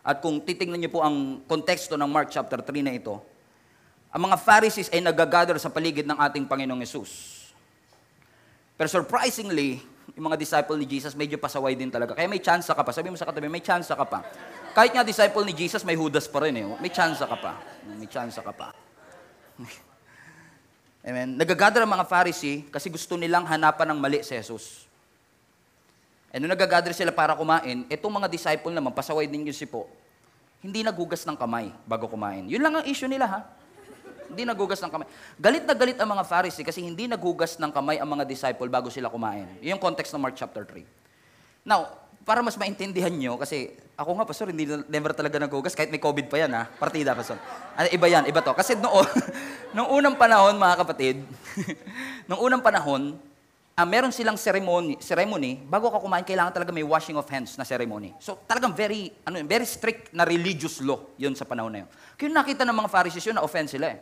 [0.00, 3.20] At kung titingnan niyo po ang konteksto ng Mark chapter 3 na ito,
[4.10, 7.40] ang mga Pharisees ay nagagather sa paligid ng ating Panginoong Yesus.
[8.74, 9.78] Pero surprisingly,
[10.18, 12.18] yung mga disciple ni Jesus medyo pasaway din talaga.
[12.18, 12.90] Kaya may chance ka pa.
[12.90, 14.26] Sabi mo sa katabi, may chance ka pa.
[14.74, 16.66] Kahit nga disciple ni Jesus, may Judas pa rin eh.
[16.82, 17.58] May chance ka pa.
[17.86, 18.74] May chance ka pa.
[21.06, 21.38] Amen.
[21.38, 24.90] Nagagather ang mga Pharisee kasi gusto nilang hanapan ng mali si Jesus.
[26.30, 29.90] And nung nagagather sila para kumain, itong mga disciple naman, pasaway din yung sipo,
[30.62, 32.46] hindi nagugas ng kamay bago kumain.
[32.46, 33.40] Yun lang ang issue nila ha.
[34.30, 35.06] Hindi nagugas ng kamay.
[35.36, 38.88] Galit na galit ang mga Pharisee kasi hindi nagugas ng kamay ang mga disciple bago
[38.88, 39.46] sila kumain.
[39.58, 40.86] Yun yung context ng Mark chapter 3.
[41.66, 46.00] Now, para mas maintindihan nyo, kasi ako nga, Pastor, hindi never talaga nagugas, kahit may
[46.00, 46.68] COVID pa yan, ha?
[46.68, 47.36] Partida, Pastor.
[47.74, 48.52] Ano, iba yan, iba to.
[48.54, 49.08] Kasi noon,
[49.76, 51.16] nung unang panahon, mga kapatid,
[52.28, 53.18] nung unang panahon,
[53.76, 57.64] uh, meron silang ceremony, ceremony, bago ka kumain, kailangan talaga may washing of hands na
[57.64, 58.12] ceremony.
[58.20, 61.88] So, talagang very, ano, very strict na religious law yun sa panahon na yun.
[62.20, 63.98] Kaya nakita ng mga Pharisees yun, na-offend sila eh.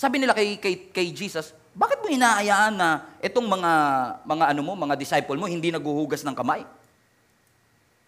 [0.00, 3.72] Sabi nila kay, kay, kay Jesus, bakit mo inaayaan na itong mga,
[4.24, 6.64] mga ano mo, mga disciple mo, hindi naguhugas ng kamay?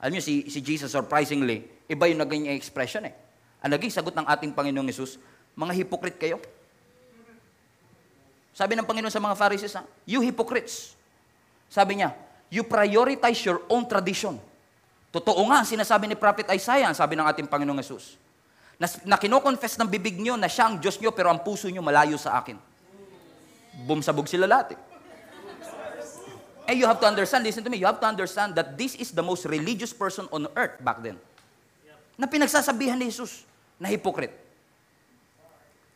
[0.01, 3.13] Alam niyo, si, si Jesus, surprisingly, iba yung naging expression eh.
[3.61, 5.21] Ang naging sagot ng ating Panginoong Yesus,
[5.53, 6.41] mga hypocrite kayo.
[8.57, 9.85] Sabi ng Panginoon sa mga Pharisees, ha?
[10.09, 10.97] you hypocrites.
[11.69, 12.17] Sabi niya,
[12.49, 14.41] you prioritize your own tradition.
[15.13, 18.22] Totoo nga, sinasabi ni Prophet Isaiah, sabi ng ating Panginoong Yesus
[18.81, 21.81] na, na kinoconfess ng bibig nyo na siya ang Diyos nyo, pero ang puso nyo
[21.85, 22.57] malayo sa akin.
[23.89, 24.81] Bumsabog sila lahat eh.
[26.69, 29.11] And you have to understand, listen to me, you have to understand that this is
[29.11, 31.19] the most religious person on earth back then.
[32.15, 33.43] Na pinagsasabihan ni Jesus
[33.83, 34.33] na hypocrite.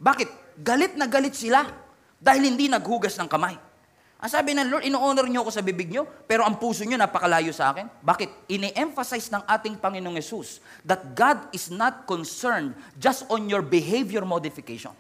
[0.03, 0.29] Bakit?
[0.61, 1.65] Galit na galit sila
[2.19, 3.55] dahil hindi naghugas ng kamay.
[4.17, 7.53] Ang sabi ng Lord, ino-honor niyo ako sa bibig niyo, pero ang puso niyo napakalayo
[7.53, 7.85] sa akin.
[8.01, 8.49] Bakit?
[8.49, 14.97] Ini-emphasize ng ating Panginoong Yesus that God is not concerned just on your behavior modification.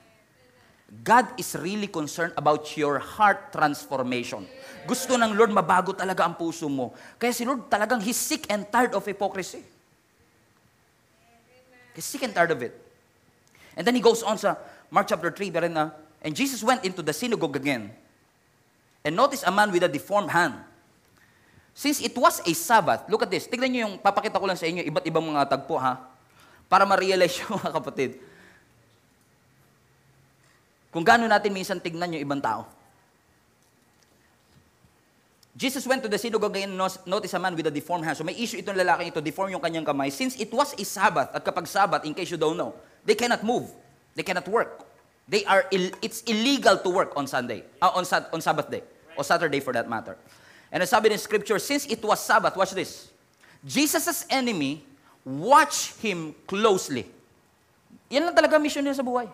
[1.00, 4.44] God is really concerned about your heart transformation.
[4.84, 6.92] Gusto ng Lord mabago talaga ang puso mo.
[7.16, 9.64] Kaya si Lord talagang he's sick and tired of hypocrisy.
[11.96, 12.76] He's sick and tired of it.
[13.74, 14.60] And then he goes on sa
[14.92, 15.66] Mark chapter 3, pero
[16.20, 17.90] and Jesus went into the synagogue again
[19.06, 20.58] And notice a man with a deformed hand.
[21.70, 23.46] Since it was a Sabbath, look at this.
[23.46, 26.02] Tignan nyo yung, papakita ko lang sa inyo, iba't ibang mga tagpo ha.
[26.66, 28.18] Para ma-realize yung mga kapatid.
[30.90, 32.66] Kung gaano natin minsan tignan yung ibang tao.
[35.54, 36.74] Jesus went to the synagogue and
[37.06, 38.18] notice a man with a deformed hand.
[38.18, 40.10] So may issue itong lalaki ito, deform yung kanyang kamay.
[40.10, 42.74] Since it was a Sabbath, at kapag Sabbath, in case you don't know,
[43.06, 43.70] they cannot move.
[44.18, 44.82] They cannot work.
[45.30, 45.62] They are,
[46.02, 48.02] it's illegal to work on Sunday, uh, on,
[48.34, 50.16] on Sabbath day o Saturday for that matter.
[50.70, 53.08] And sabi in scripture, since it was Sabbath, watch this.
[53.64, 54.84] Jesus' enemy
[55.26, 57.08] watch him closely.
[58.06, 59.26] Yan lang talaga mission nila sa buhay.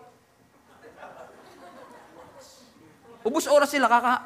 [3.23, 4.25] Ubus oras sila, kaka...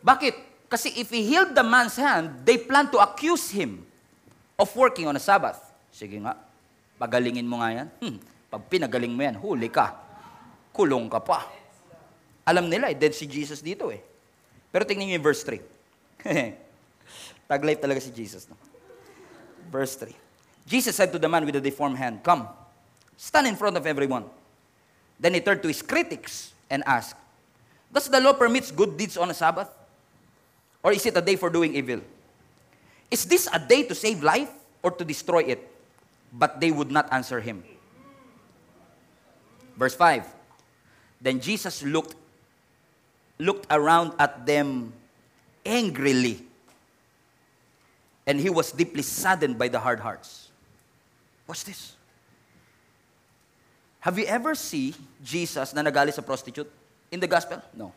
[0.00, 0.34] Bakit?
[0.70, 3.82] Kasi if he healed the man's hand, they plan to accuse him
[4.54, 5.58] of working on a Sabbath.
[5.90, 6.38] Sige nga,
[6.96, 7.88] pagalingin mo nga yan.
[8.00, 8.16] Hmm,
[8.48, 9.98] pag pinagaling mo yan, huli ka.
[10.70, 11.42] Kulong ka pa.
[12.46, 13.98] Alam nila, eh, dead si Jesus dito eh.
[14.70, 15.58] Pero tingnan niyo yung verse 3.
[17.50, 18.46] Tag-life talaga si Jesus.
[18.46, 18.54] No?
[19.66, 20.14] Verse 3.
[20.66, 22.46] Jesus said to the man with the deformed hand, Come,
[23.18, 24.26] stand in front of everyone.
[25.18, 27.18] Then he turned to his critics and asked,
[27.90, 29.70] Does the law permit good deeds on a Sabbath?
[30.82, 32.00] Or is it a day for doing evil?
[33.10, 34.50] Is this a day to save life
[34.82, 35.62] or to destroy it?
[36.32, 37.62] But they would not answer him.
[39.76, 40.26] Verse 5.
[41.20, 42.14] Then Jesus looked
[43.38, 44.92] looked around at them
[45.64, 46.42] angrily.
[48.26, 50.50] And he was deeply saddened by the hard hearts.
[51.46, 51.94] What's this?
[54.00, 56.70] Have you ever seen Jesus na nagalit sa prostitute
[57.10, 57.62] in the gospel?
[57.74, 57.92] No.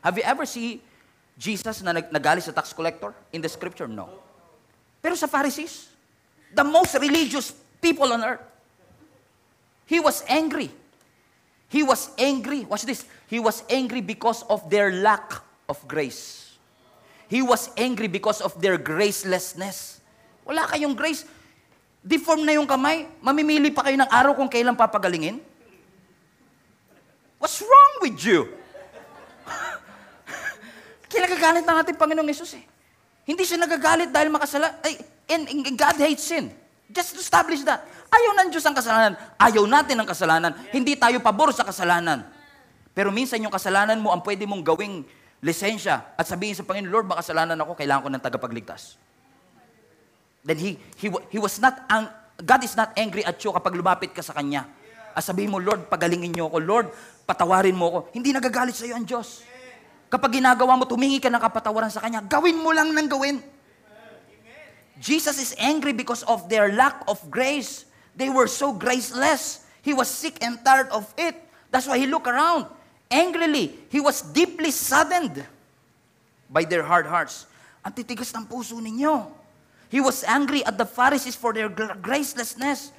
[0.00, 0.80] Have you ever seen
[1.36, 3.88] Jesus na nagalit sa tax collector in the scripture?
[3.88, 4.08] No.
[5.00, 5.88] Pero sa Pharisees,
[6.52, 8.44] the most religious people on earth,
[9.84, 10.72] he was angry.
[11.68, 12.64] He was angry.
[12.64, 13.04] Watch this.
[13.28, 16.56] He was angry because of their lack of grace.
[17.28, 20.00] He was angry because of their gracelessness.
[20.48, 21.28] Wala kayong grace.
[22.00, 23.04] Deform na yung kamay.
[23.20, 25.44] Mamimili pa kayo ng araw kung kailan papagalingin?
[27.36, 28.48] What's wrong with you?
[31.12, 32.64] Kinagagalit ng ating Panginoong Yesus eh.
[33.28, 34.80] Hindi siya nagagalit dahil makasala.
[34.80, 34.96] Ay,
[35.28, 36.48] and, and God hates sin.
[36.88, 37.84] Just establish that.
[38.08, 39.20] Ayaw ng Diyos ang kasalanan.
[39.36, 40.56] Ayaw natin ang kasalanan.
[40.72, 42.24] Hindi tayo pabor sa kasalanan.
[42.98, 45.06] Pero minsan yung kasalanan mo ang pwede mong gawing
[45.38, 48.98] lisensya at sabihin sa Panginoon, Lord, makasalanan ako, kailangan ko ng tagapagligtas.
[50.42, 52.10] Then he, he, he was not, ang,
[52.42, 54.66] God is not angry at you kapag lumapit ka sa Kanya.
[55.14, 56.58] At sabihin mo, Lord, pagalingin niyo ako.
[56.58, 56.86] Lord,
[57.22, 57.98] patawarin mo ako.
[58.18, 59.46] Hindi nagagalit sa iyo ang Diyos.
[60.10, 63.38] Kapag ginagawa mo, tumingi ka ng kapatawaran sa Kanya, gawin mo lang ng gawin.
[64.98, 67.86] Jesus is angry because of their lack of grace.
[68.18, 69.62] They were so graceless.
[69.86, 71.38] He was sick and tired of it.
[71.70, 72.74] That's why he looked around.
[73.08, 75.40] Angrily, he was deeply saddened
[76.52, 77.48] by their hard hearts.
[77.80, 79.24] Ang titigas ng puso ninyo.
[79.88, 82.92] He was angry at the Pharisees for their gracelessness.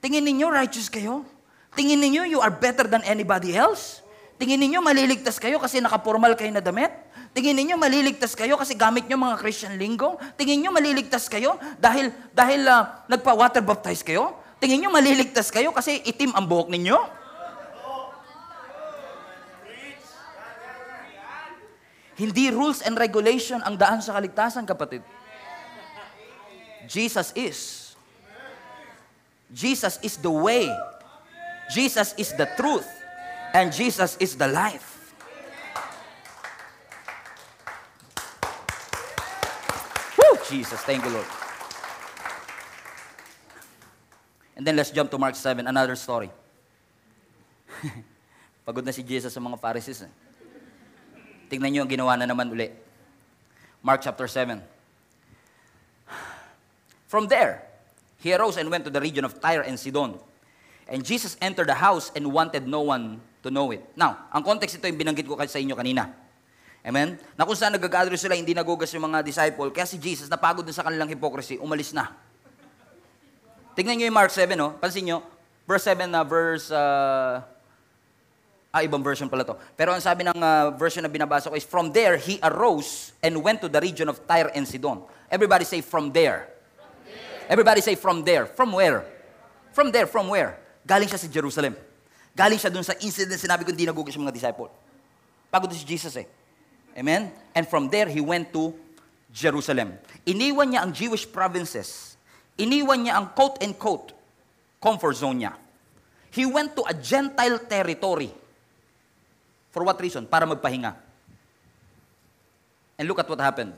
[0.00, 1.28] Tingin ninyo, righteous kayo?
[1.76, 4.00] Tingin ninyo, you are better than anybody else?
[4.40, 6.90] Tingin ninyo, maliligtas kayo kasi nakapormal kayo na damit?
[7.32, 10.20] Tingin ninyo maliligtas kayo kasi gamit nyo mga Christian lingo?
[10.36, 14.36] Tingin nyo maliligtas kayo dahil dahil uh, nagpa-water baptize kayo?
[14.60, 17.21] Tingin nyo maliligtas kayo kasi itim ang buhok ninyo?
[22.22, 25.02] Hindi rules and regulation ang daan sa kaligtasan, kapatid.
[26.86, 27.58] Jesus is.
[29.50, 30.70] Jesus is the way.
[31.74, 32.86] Jesus is the truth.
[33.50, 35.10] And Jesus is the life.
[40.14, 40.38] Woo!
[40.46, 41.26] Jesus, thank you, Lord.
[44.54, 46.30] And then let's jump to Mark 7, another story.
[48.64, 50.06] Pagod na si Jesus sa mga Pharisees.
[50.06, 50.21] Eh.
[51.52, 52.72] Tingnan niyo ang ginawa na naman uli.
[53.84, 54.56] Mark chapter 7.
[57.12, 57.60] From there,
[58.24, 60.16] he arose and went to the region of Tyre and Sidon.
[60.88, 63.84] And Jesus entered the house and wanted no one to know it.
[63.92, 66.08] Now, ang context ito yung binanggit ko sa inyo kanina.
[66.80, 67.20] Amen?
[67.36, 69.68] Na kung saan nagagather sila, hindi nagugas yung mga disciple.
[69.76, 72.16] Kaya si Jesus, napagod na sa kanilang hypocrisy, umalis na.
[73.76, 74.72] Tingnan nyo yung Mark 7, no?
[74.80, 75.20] Pansin nyo,
[75.68, 76.72] verse 7 na verse...
[76.72, 77.44] Uh,
[78.72, 79.52] ah, ibang version pala to.
[79.76, 83.36] Pero ang sabi ng uh, version na binabasa ko is, From there, he arose and
[83.44, 85.04] went to the region of Tyre and Sidon.
[85.28, 86.48] Everybody say, from there.
[87.48, 88.48] Everybody say, from there.
[88.48, 89.04] From where?
[89.76, 90.56] From there, from where?
[90.88, 91.76] Galing siya sa Jerusalem.
[92.32, 94.72] Galing siya dun sa incident sinabi ko hindi nagugas yung mga disciple.
[95.52, 96.24] Pagod si Jesus eh.
[96.96, 97.28] Amen?
[97.52, 98.72] And from there, he went to
[99.32, 100.00] Jerusalem.
[100.24, 102.16] Iniwan niya ang Jewish provinces.
[102.56, 104.16] Iniwan niya ang quote-and-quote
[104.80, 105.52] comfort zone niya.
[106.32, 108.32] He went to a Gentile territory.
[109.72, 110.28] For what reason?
[110.28, 110.94] Para magpahinga.
[113.00, 113.72] And look at what happened.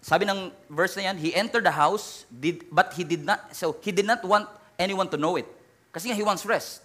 [0.00, 3.76] Sabi ng verse na yan, he entered the house, did, but he did not, so
[3.84, 5.46] he did not want anyone to know it.
[5.92, 6.80] Kasi nga, he wants rest.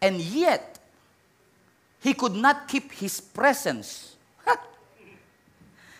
[0.00, 0.78] And yet,
[2.00, 4.16] he could not keep his presence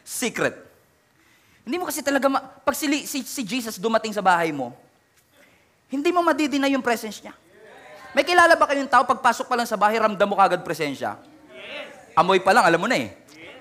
[0.09, 0.57] secret.
[1.69, 4.73] Hindi mo kasi talaga, ma- pag si, si, si Jesus dumating sa bahay mo,
[5.93, 7.37] hindi mo madidina yung presence niya.
[8.17, 11.21] May kilala ba kayong tao, pagpasok pa lang sa bahay, ramdam mo kagad presensya?
[12.17, 13.13] Amoy pa lang, alam mo na eh.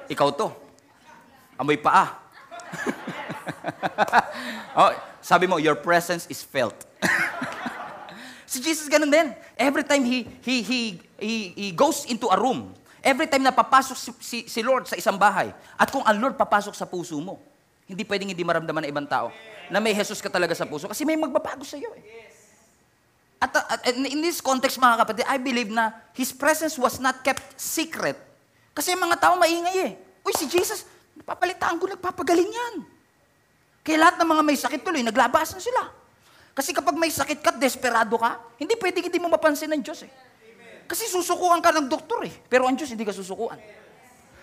[0.08, 0.48] Ikaw to.
[1.60, 2.16] Amoy paa.
[4.80, 6.76] oh, sabi mo, your presence is felt.
[8.48, 9.36] Si Jesus ganun din.
[9.60, 10.80] Every time he, he, he,
[11.20, 12.72] he, he goes into a room,
[13.04, 16.40] every time na papasok si, si, si Lord sa isang bahay, at kung ang Lord
[16.40, 17.44] papasok sa puso mo,
[17.84, 19.36] hindi pwedeng hindi maramdaman ng ibang tao
[19.68, 22.27] na may Jesus ka talaga sa puso kasi may magbabago sa iyo eh.
[23.38, 27.22] At, at, at in this context mga kapatid, I believe na His presence was not
[27.22, 28.18] kept secret.
[28.74, 29.92] Kasi mga tao maingay eh.
[30.26, 30.86] Uy, si Jesus,
[31.18, 32.76] napapalitaan ko, nagpapagaling yan.
[33.86, 35.94] Kaya lahat ng mga may sakit tuloy, naglabasan sila.
[36.58, 40.12] Kasi kapag may sakit ka, desperado ka, hindi pwedeng hindi mo mapansin ng Diyos eh.
[40.90, 42.34] Kasi susukuan ka ng doktor eh.
[42.50, 43.62] Pero ang Diyos hindi ka susukuan.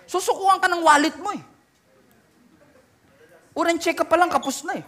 [0.07, 1.42] Susukuan ka ng wallet mo eh.
[3.54, 4.85] Urang check up pa lang, kapos na eh.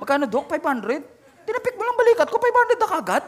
[0.00, 0.48] Magkano, Dok?
[0.48, 1.19] 500?
[1.44, 3.24] Tinapik mo lang balikat ko, 500 na kagad.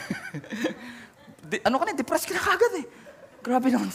[1.50, 2.86] Di, ano ka na, depressed ka na kagad eh.
[3.40, 3.90] Grabe naman.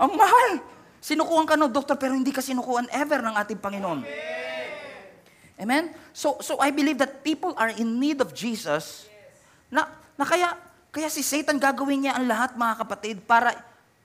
[0.00, 0.50] Ang mahal.
[0.98, 4.00] Sinukuhan ka ng doktor, pero hindi ka sinukuhan ever ng ating Panginoon.
[5.56, 5.94] Amen?
[6.12, 9.08] So, so I believe that people are in need of Jesus
[9.72, 10.52] na, na kaya,
[10.92, 13.54] kaya si Satan gagawin niya ang lahat mga kapatid para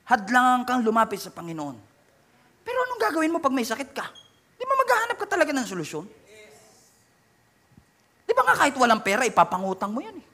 [0.06, 1.76] hadlangan kang lumapit sa Panginoon.
[2.62, 4.06] Pero anong gagawin mo pag may sakit ka?
[4.56, 6.06] Di ba maghahanap ka talaga ng solusyon?
[8.32, 10.28] Di ba nga kahit walang pera, ipapangutang mo yan eh.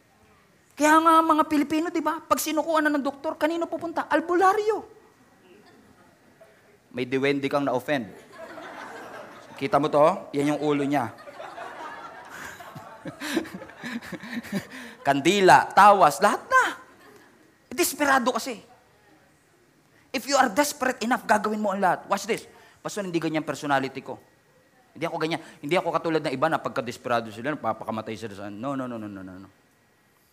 [0.77, 4.05] Kaya nga mga Pilipino, di ba, pag sinukuha na ng doktor, kanino pupunta?
[4.05, 4.85] Albularyo.
[6.93, 8.13] May diwendi kang na-offend.
[9.57, 10.29] Kita mo to?
[10.37, 11.09] Yan yung ulo niya.
[15.09, 16.77] Kandila, tawas, lahat na.
[17.73, 18.61] Desperado kasi.
[20.13, 22.05] If you are desperate enough, gagawin mo ang lahat.
[22.05, 22.45] Watch this.
[22.77, 24.21] Pastor, hindi ganyan personality ko.
[24.97, 25.41] Hindi ako ganyan.
[25.61, 28.49] Hindi ako katulad ng iba na pagka-desperado sila, napapakamatay sila sa...
[28.49, 29.49] No, no, no, no, no, no.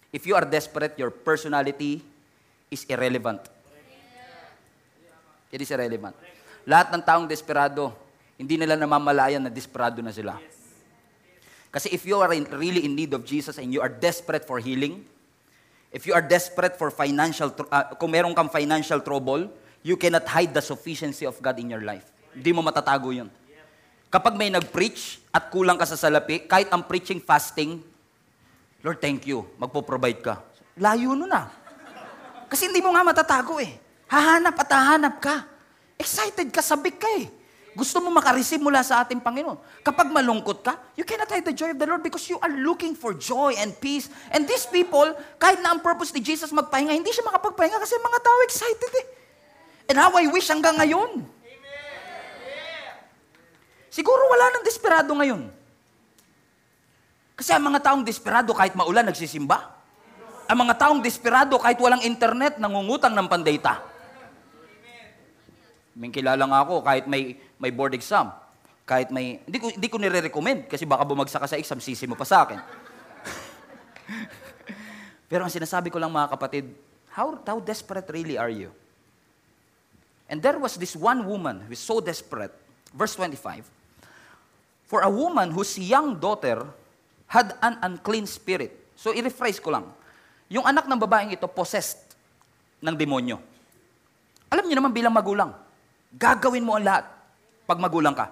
[0.09, 2.01] If you are desperate, your personality
[2.73, 3.45] is irrelevant.
[5.53, 6.17] It is irrelevant.
[6.65, 7.93] Lahat ng taong desperado,
[8.41, 10.41] hindi nila namamalayan na desperado na sila.
[11.69, 14.57] Kasi if you are in, really in need of Jesus and you are desperate for
[14.65, 15.05] healing,
[15.93, 19.53] if you are desperate for financial, uh, kung meron kang financial trouble,
[19.85, 22.09] you cannot hide the sufficiency of God in your life.
[22.33, 23.29] Hindi mo matatago yun.
[24.15, 27.83] Kapag may nag-preach at kulang ka sa salapi, kahit ang preaching fasting,
[28.79, 30.39] Lord, thank you, magpo-provide ka.
[30.79, 31.51] Layo nun na.
[32.47, 33.75] Kasi hindi mo nga matatago eh.
[34.07, 35.43] Hahanap at hahanap ka.
[35.99, 37.27] Excited ka, sabik ka eh.
[37.75, 39.59] Gusto mo makareceive mula sa ating Panginoon.
[39.83, 42.95] Kapag malungkot ka, you cannot hide the joy of the Lord because you are looking
[42.95, 44.07] for joy and peace.
[44.31, 45.11] And these people,
[45.43, 49.07] kahit na ang purpose ni Jesus magpahinga, hindi siya makapagpahinga kasi mga tao excited eh.
[49.91, 51.34] And how I wish hanggang ngayon.
[53.95, 55.47] Siguro wala nang desperado ngayon.
[57.39, 59.71] Kasi ang mga taong desperado kahit maulan, nagsisimba.
[60.51, 63.87] Ang mga taong desperado kahit walang internet, nangungutang ng pandata.
[65.95, 68.35] May kilala nga ako kahit may may board exam,
[68.83, 72.19] kahit may hindi ko hindi ko nire-recommend kasi baka bumagsak ka sa exam, sisi mo
[72.19, 72.59] pa sa akin.
[75.31, 76.67] Pero ang sinasabi ko lang mga kapatid,
[77.15, 78.75] how, how desperate really are you?
[80.27, 82.51] And there was this one woman who is so desperate.
[82.91, 83.74] Verse 25.
[84.85, 86.69] For a woman whose young daughter
[87.29, 88.71] had an unclean spirit.
[88.95, 89.89] So, i-rephrase ko lang.
[90.53, 92.15] Yung anak ng babaeng ito, possessed
[92.85, 93.41] ng demonyo.
[94.53, 95.51] Alam niyo naman bilang magulang,
[96.15, 97.05] gagawin mo ang lahat
[97.65, 98.31] pag magulang ka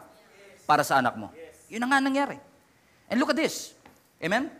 [0.69, 1.33] para sa anak mo.
[1.73, 2.39] Yun ang nga nangyari.
[3.09, 3.75] And look at this.
[4.23, 4.53] Amen?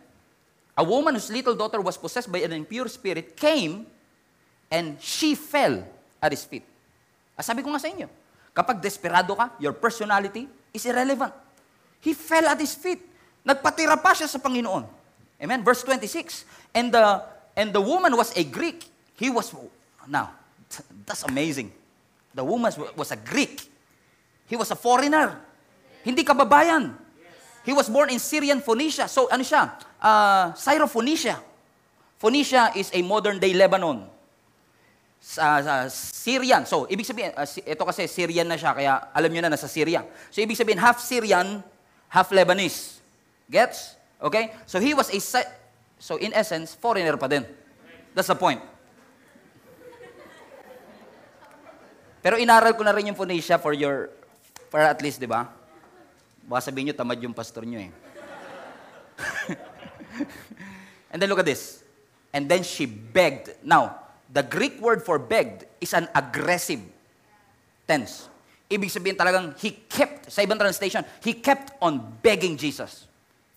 [0.73, 3.85] A woman whose little daughter was possessed by an impure spirit came
[4.73, 5.85] and she fell
[6.17, 6.65] at his feet.
[7.37, 8.09] Ah, sabi ko nga sa inyo,
[8.51, 11.33] kapag desperado ka, your personality is irrelevant.
[12.03, 12.99] He fell at his feet.
[13.47, 14.83] Nagpatira pa siya sa Panginoon.
[15.39, 15.63] Amen?
[15.63, 16.43] Verse 26.
[16.75, 17.23] And the,
[17.55, 18.83] and the woman was a Greek.
[19.15, 19.55] He was,
[20.07, 20.35] now,
[21.07, 21.71] that's amazing.
[22.35, 23.63] The woman was a Greek.
[24.47, 25.39] He was a foreigner.
[26.03, 26.91] Hindi kababayan.
[27.63, 29.07] He was born in Syrian Phoenicia.
[29.07, 29.71] So ano siya?
[30.03, 31.39] Uh, Syrophoenicia.
[32.19, 34.03] Phoenicia is a modern day Lebanon.
[35.23, 36.67] Sa, sa Syrian.
[36.67, 40.03] So, ibig sabihin, uh, ito kasi Syrian na siya, kaya alam niyo na nasa Syria.
[40.27, 41.63] So, ibig sabihin, half Syrian,
[42.13, 43.01] half Lebanese.
[43.49, 43.97] Gets?
[44.21, 44.53] Okay?
[44.69, 45.19] So, he was a,
[45.97, 47.41] so in essence, foreigner pa din.
[48.13, 48.61] That's the point.
[52.21, 54.13] Pero inaral ko na rin yung Phoenicia for your,
[54.69, 55.49] for at least, di ba?
[56.47, 57.91] Baka sabihin nyo, tamad yung pastor nyo eh.
[61.11, 61.83] and then look at this.
[62.31, 63.51] And then she begged.
[63.59, 63.99] Now,
[64.31, 66.79] the Greek word for begged is an aggressive
[67.83, 68.31] tense.
[68.73, 73.05] Ibig sabihin talagang he kept, sa ibang translation, he kept on begging Jesus.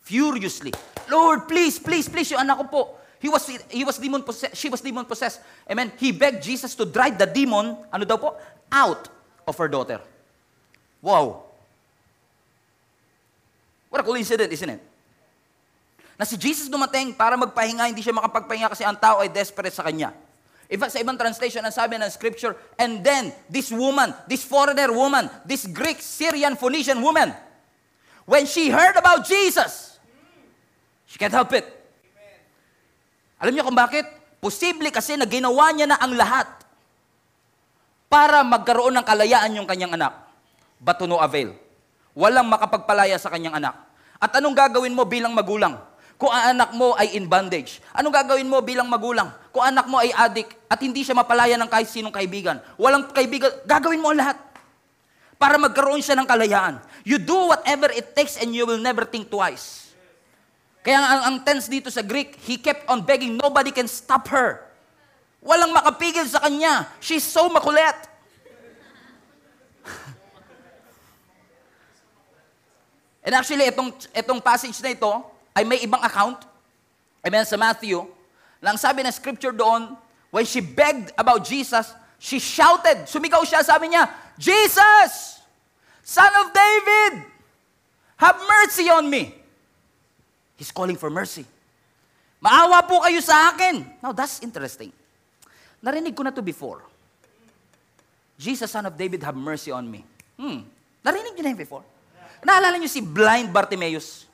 [0.05, 0.77] Furiously.
[1.09, 2.83] Lord, please, please, please, yung anak ko po.
[3.17, 5.41] He was, he was demon possessed, she was demon possessed.
[5.65, 5.89] Amen.
[5.97, 8.37] He begged Jesus to drive the demon, ano daw po?
[8.69, 9.09] Out
[9.49, 10.05] of her daughter.
[11.01, 11.49] Wow.
[13.89, 14.83] What a coincidence, isn't it?
[16.21, 19.81] Na si Jesus dumating para magpahinga, hindi siya makapagpahinga kasi ang tao ay desperate sa
[19.81, 20.13] kanya.
[20.67, 25.31] Iba, sa ibang translation, ang sabi ng scripture, and then this woman, this foreigner woman,
[25.47, 27.31] this Greek, Syrian, Phoenician woman,
[28.27, 30.03] when she heard about Jesus,
[31.07, 31.67] she can't help it.
[33.39, 34.11] Alam niyo kung bakit?
[34.43, 36.51] Posible kasi na ginawa niya na ang lahat
[38.11, 40.15] para magkaroon ng kalayaan yung kanyang anak.
[40.83, 41.55] But to no avail.
[42.17, 43.77] Walang makapagpalaya sa kanyang anak.
[44.17, 45.77] At anong gagawin mo bilang magulang?
[46.17, 47.85] Kung ang anak mo ay in bondage.
[47.93, 49.29] Anong gagawin mo bilang magulang?
[49.53, 52.57] Kung anak mo ay addict at hindi siya mapalaya ng kahit sinong kaibigan.
[52.81, 54.41] Walang kaibigan, gagawin mo lahat.
[55.37, 56.81] Para magkaroon siya ng kalayaan.
[57.05, 59.93] You do whatever it takes and you will never think twice.
[60.81, 64.65] Kaya ang, ang tense dito sa Greek, he kept on begging, nobody can stop her.
[65.45, 66.89] Walang makapigil sa kanya.
[66.97, 67.93] She's so makulit.
[73.27, 76.45] And actually, itong, itong passage na ito ay may ibang account.
[77.25, 78.05] Amen, sa Matthew.
[78.61, 79.97] Lang sabi ng scripture doon,
[80.29, 83.09] when she begged about Jesus, she shouted.
[83.09, 84.05] Sumigaw siya, sabi niya,
[84.37, 85.41] Jesus,
[86.05, 87.25] Son of David,
[88.21, 89.33] have mercy on me.
[90.61, 91.49] He's calling for mercy.
[92.41, 93.85] Maawa po kayo sa akin.
[94.05, 94.93] Now, that's interesting.
[95.81, 96.85] Narinig ko na to before.
[98.37, 100.05] Jesus, Son of David, have mercy on me.
[100.37, 100.69] Hmm.
[101.01, 101.85] Narinig niyo na yun before?
[102.45, 104.26] Naalala niyo si blind Bartimaeus?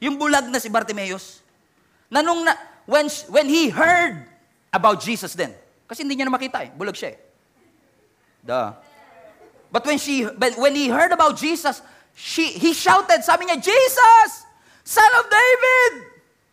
[0.00, 1.42] Yung bulag na si Bartimaeus?
[2.10, 2.54] Na nung na,
[2.86, 4.24] when, when he heard
[4.72, 5.54] about Jesus then,
[5.86, 7.18] kasi hindi niya na makita eh, bulag siya eh.
[8.44, 8.74] Duh.
[9.72, 11.82] But when, she, when he heard about Jesus,
[12.14, 14.46] she, he shouted, sabi niya, Jesus,
[14.84, 16.06] Son of David,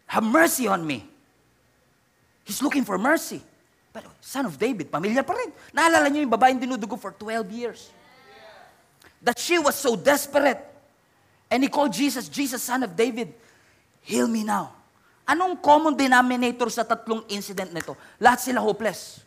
[0.08, 1.06] have mercy on me.
[2.48, 3.44] He's looking for mercy.
[3.94, 5.52] But son of David, pamilya pa rin.
[5.76, 7.92] Naalala niyo yung babaeng dinudugo for 12 years.
[9.22, 10.70] That she was so desperate
[11.52, 13.36] And he called Jesus, Jesus, son of David,
[13.99, 14.72] heal me now.
[15.28, 17.99] Anong common denominator sa tatlong incident nito?
[18.24, 19.20] Lahat sila hopeless.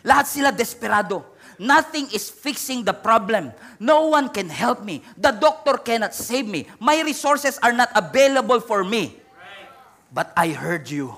[0.00, 1.22] Lahat sila desperado.
[1.60, 3.52] Nothing is fixing the problem.
[3.78, 5.04] No one can help me.
[5.14, 6.66] The doctor cannot save me.
[6.80, 9.20] My resources are not available for me.
[10.10, 11.14] But I heard you.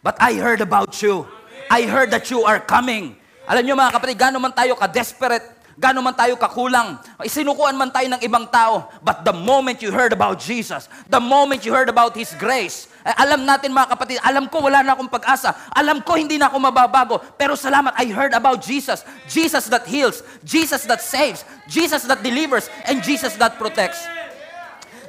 [0.00, 1.28] But I heard about you.
[1.68, 3.20] I heard that you are coming.
[3.44, 8.04] Alam niyo mga kapatid, gano'n man tayo ka-desperate, Gano'n man tayo kakulang, isinukuan man tayo
[8.12, 12.12] ng ibang tao, but the moment you heard about Jesus, the moment you heard about
[12.12, 16.20] His grace, eh, alam natin mga kapatid, alam ko wala na akong pag-asa, alam ko
[16.20, 21.00] hindi na ako mababago, pero salamat, I heard about Jesus, Jesus that heals, Jesus that
[21.00, 24.04] saves, Jesus that delivers, and Jesus that protects.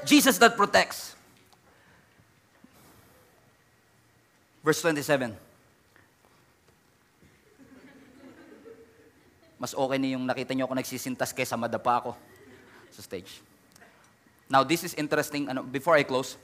[0.08, 1.20] Jesus that protects.
[4.64, 5.51] Verse 27.
[9.62, 12.12] Mas okay na yung nakita niyo ako nagsisintas kaysa madapa ako
[12.90, 13.46] sa stage.
[14.50, 15.46] Now, this is interesting.
[15.48, 16.36] Ano, before I close,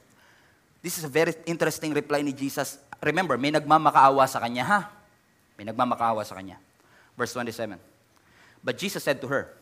[0.82, 2.78] This is a very interesting reply ni Jesus.
[3.02, 4.80] Remember, may nagmamakaawa sa kanya, ha?
[5.58, 6.62] May nagmamakaawa sa kanya.
[7.18, 7.76] Verse 27.
[8.64, 9.54] But Jesus said to her,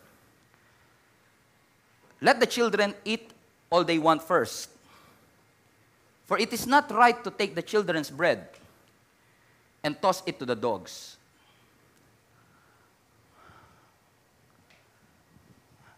[2.20, 3.32] Let the children eat
[3.74, 4.70] all they want first.
[6.24, 8.48] For it is not right to take the children's bread
[9.84, 11.15] and toss it to the dogs.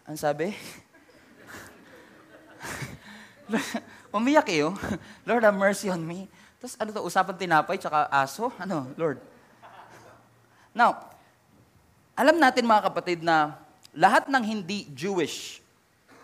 [0.09, 0.57] Ang sabi?
[4.17, 4.73] Umiyak kayo.
[5.21, 6.25] Lord, have mercy on me.
[6.57, 8.49] Tapos ano to, usapan tinapay tsaka aso?
[8.57, 9.21] Ano, Lord?
[10.73, 11.13] Now,
[12.17, 13.53] alam natin mga kapatid na
[13.93, 15.61] lahat ng hindi Jewish,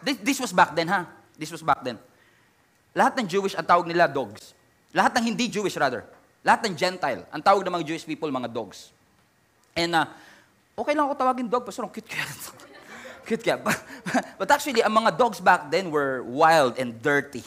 [0.01, 1.05] this, this was back then ha,
[1.37, 2.01] this was back then.
[2.97, 4.57] Lahat ng Jewish, ang tawag nila dogs.
[4.97, 6.09] Lahat ng hindi Jewish rather.
[6.41, 8.89] Lahat ng Gentile, ang tawag ng mga Jewish people, mga dogs.
[9.77, 10.09] And uh,
[10.73, 12.25] okay lang ako tawagin dog, pastor, cute kaya.
[13.25, 13.57] Cute kaya.
[14.39, 17.41] But actually, ang mga dogs back then were wild and dirty.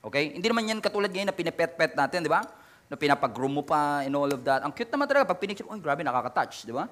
[0.00, 0.32] Okay?
[0.32, 2.42] Hindi naman yan katulad ngayon na pinipet-pet natin, di ba?
[2.88, 4.64] Na pinapag-groom mo pa and all of that.
[4.64, 6.88] Ang cute naman talaga pag pinicture, oh, grabe, nakaka-touch, di ba?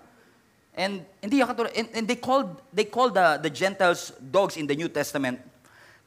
[0.78, 4.78] And hindi katulad, and, and they called they called the, the Gentiles dogs in the
[4.78, 5.42] New Testament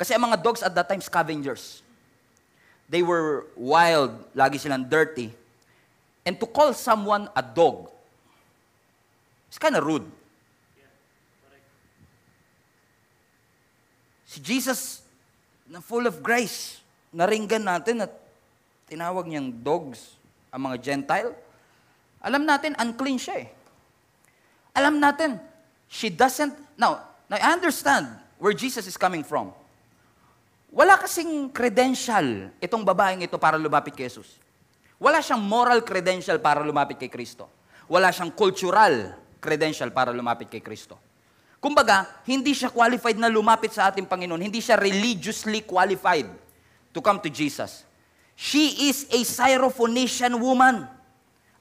[0.02, 1.86] kasi ang mga dogs at that time scavengers.
[2.90, 5.30] They were wild, lagi silang dirty.
[6.26, 7.94] And to call someone a dog,
[9.46, 10.10] it's kind of rude.
[14.32, 15.04] Si Jesus,
[15.68, 16.80] na full of grace,
[17.12, 18.16] naringgan natin at
[18.88, 20.16] tinawag niyang dogs
[20.48, 21.36] ang mga Gentile.
[22.24, 23.52] Alam natin, unclean siya eh.
[24.72, 25.36] Alam natin,
[25.92, 28.08] she doesn't, now, now I understand
[28.40, 29.52] where Jesus is coming from.
[30.72, 34.40] Wala kasing credential itong babaeng ito para lumapit kay Jesus.
[34.96, 37.52] Wala siyang moral credential para lumapit kay Kristo.
[37.92, 39.12] Wala siyang cultural
[39.44, 41.11] credential para lumapit kay Kristo.
[41.62, 44.41] Kumbaga, hindi siya qualified na lumapit sa ating Panginoon.
[44.41, 46.26] Hindi siya religiously qualified
[46.89, 47.86] to come to Jesus.
[48.34, 50.89] She is a Syrophoenician woman,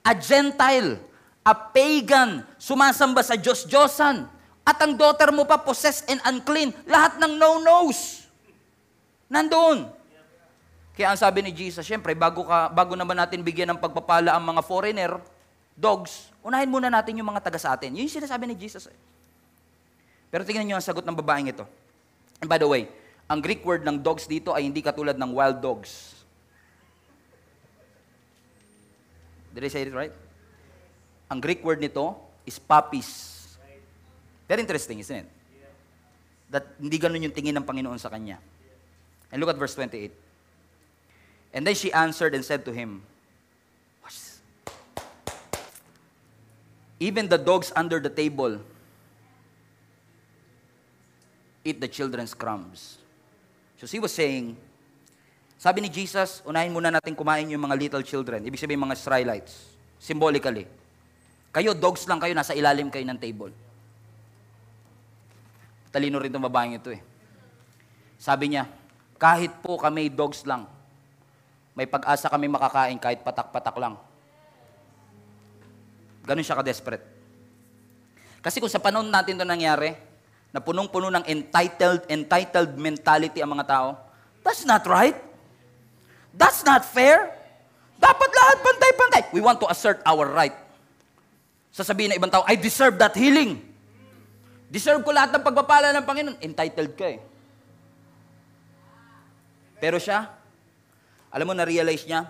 [0.01, 0.97] a Gentile,
[1.45, 4.25] a pagan, sumasamba sa Diyos-Diyosan.
[4.65, 6.73] At ang daughter mo pa, possessed and unclean.
[6.89, 8.25] Lahat ng no-nos.
[9.29, 9.85] Nandoon.
[10.97, 14.49] Kaya ang sabi ni Jesus, syempre, bago, ka, bago naman natin bigyan ng pagpapala ang
[14.49, 15.13] mga foreigner,
[15.77, 17.93] dogs, unahin muna natin yung mga taga sa atin.
[17.93, 18.89] Yun yung sinasabi ni Jesus.
[18.89, 18.97] Eh.
[20.31, 21.67] Pero tingnan niyo ang sagot ng babaeng ito.
[22.39, 22.87] And by the way,
[23.27, 26.19] ang Greek word ng dogs dito ay hindi katulad ng wild dogs.
[29.51, 30.15] Did I say it right?
[31.31, 32.15] Ang Greek word nito
[32.47, 33.39] is puppies.
[34.47, 35.29] Very interesting, isn't it?
[36.51, 38.39] That hindi ganun yung tingin ng Panginoon sa kanya.
[39.31, 40.11] And look at verse 28.
[41.55, 43.03] And then she answered and said to him,
[44.03, 44.43] Watch this.
[46.99, 48.59] Even the dogs under the table
[51.71, 52.99] eat the children's crumbs.
[53.79, 54.59] So she was saying,
[55.61, 58.43] sabi ni Jesus, unahin muna natin kumain yung mga little children.
[58.45, 59.77] Ibig sabihin mga Israelites.
[60.01, 60.65] Symbolically.
[61.53, 63.53] Kayo, dogs lang kayo, nasa ilalim kayo ng table.
[65.93, 67.03] Talino rin itong babaeng ito eh.
[68.17, 68.65] Sabi niya,
[69.21, 70.65] kahit po kami dogs lang,
[71.77, 73.95] may pag-asa kami makakain kahit patak-patak lang.
[76.25, 77.05] Ganun siya ka-desperate.
[78.41, 79.93] Kasi kung sa panahon natin ito nangyari,
[80.51, 83.89] na punong-puno ng entitled, entitled mentality ang mga tao,
[84.43, 85.15] that's not right.
[86.35, 87.31] That's not fair.
[87.99, 89.23] Dapat lahat pantay-pantay.
[89.35, 90.55] We want to assert our right.
[91.71, 93.63] Sasabihin ng ibang tao, I deserve that healing.
[94.71, 96.39] Deserve ko lahat ng pagpapala ng Panginoon.
[96.43, 97.19] Entitled ka eh.
[99.83, 100.31] Pero siya,
[101.31, 102.27] alam mo, na-realize niya,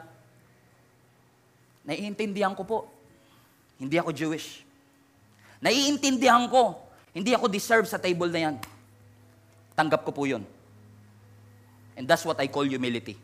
[1.85, 2.79] naiintindihan ko po.
[3.81, 4.61] Hindi ako Jewish.
[5.61, 6.90] Naiintindihan ko.
[7.11, 8.57] Hindi ako deserve sa table na yan.
[9.75, 10.47] Tanggap ko po yun.
[11.99, 13.19] And that's what I call humility.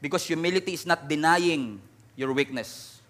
[0.00, 1.80] Because humility is not denying
[2.16, 3.00] your weakness.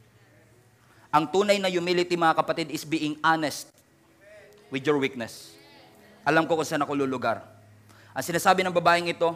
[1.11, 3.67] Ang tunay na humility, mga kapatid, is being honest
[4.71, 5.55] with your weakness.
[6.23, 7.43] Alam ko kung saan ako lulugar.
[8.15, 9.35] Ang sinasabi ng babaeng ito,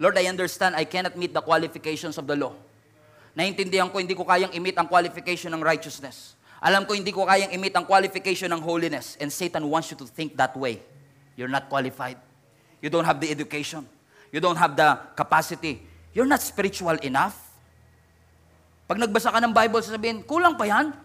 [0.00, 2.56] Lord, I understand I cannot meet the qualifications of the law.
[3.36, 6.38] Naintindihan ko, hindi ko kayang i-meet ang qualification ng righteousness.
[6.64, 9.20] Alam ko, hindi ko kayang i-meet ang qualification ng holiness.
[9.20, 10.80] And Satan wants you to think that way.
[11.36, 12.16] You're not qualified.
[12.80, 13.84] You don't have the education.
[14.32, 15.84] You don't have the capacity.
[16.16, 17.36] You're not spiritual enough.
[18.88, 20.96] Pag nagbasa ka ng Bible, sasabihin, kulang pa yan?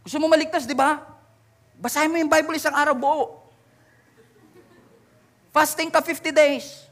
[0.00, 1.04] Gusto mo maligtas, di ba?
[1.76, 3.44] Basahin mo yung Bible isang araw buo.
[5.52, 6.88] Fasting ka 50 days.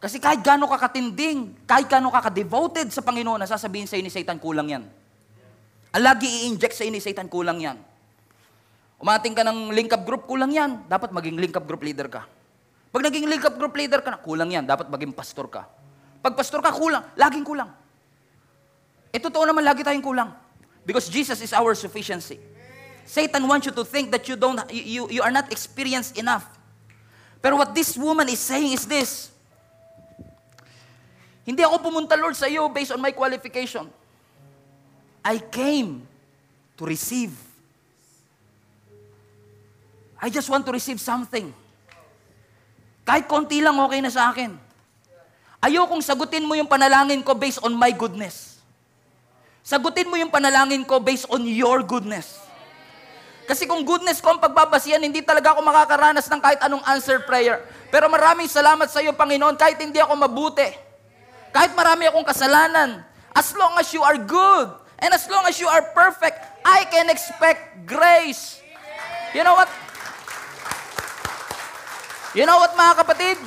[0.00, 4.40] Kasi kahit gaano ka katinding, kahit gaano ka ka-devoted sa Panginoon, nasasabihin sa'yo ni Satan,
[4.40, 4.84] kulang yan.
[5.96, 7.80] Lagi i-inject sa'yo ni Satan, kulang yan.
[8.98, 10.84] Umating ka ng link-up group, kulang yan.
[10.90, 12.28] Dapat maging link-up group leader ka.
[12.88, 14.64] Pag naging link up group leader ka na, kulang yan.
[14.64, 15.68] Dapat maging pastor ka.
[16.24, 17.04] Pag pastor ka, kulang.
[17.20, 17.68] Laging kulang.
[19.12, 20.32] E totoo naman, lagi tayong kulang.
[20.88, 22.40] Because Jesus is our sufficiency.
[23.04, 26.44] Satan wants you to think that you don't you, you are not experienced enough.
[27.40, 29.32] Pero what this woman is saying is this.
[31.44, 33.88] Hindi ako pumunta, Lord, sa iyo based on my qualification.
[35.24, 36.06] I came
[36.78, 37.34] to receive.
[40.18, 41.54] I just want to receive something.
[43.06, 44.52] Kahit konti lang okay na sa akin.
[45.58, 48.58] Ayokong sagutin mo yung panalangin ko based on my goodness.
[49.62, 52.38] Sagutin mo yung panalangin ko based on your goodness.
[53.48, 57.64] Kasi kung goodness ko ang pagbabasihan, hindi talaga ako makakaranas ng kahit anong answered prayer.
[57.88, 60.68] Pero maraming salamat sa iyo, Panginoon, kahit hindi ako mabuti.
[61.48, 63.00] Kahit marami akong kasalanan.
[63.32, 67.10] As long as you are good, and as long as you are perfect, I can
[67.10, 68.60] expect grace.
[69.34, 69.68] You know what?
[72.34, 73.38] You know what, mga kapatid?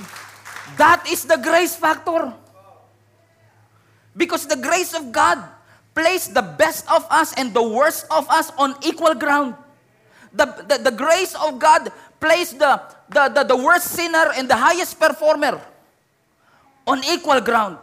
[0.77, 2.33] That is the grace factor.
[4.15, 5.39] Because the grace of God
[5.93, 9.55] placed the best of us and the worst of us on equal ground.
[10.33, 14.55] The, the, the grace of God placed the, the, the, the worst sinner and the
[14.55, 15.59] highest performer
[16.87, 17.77] on equal ground.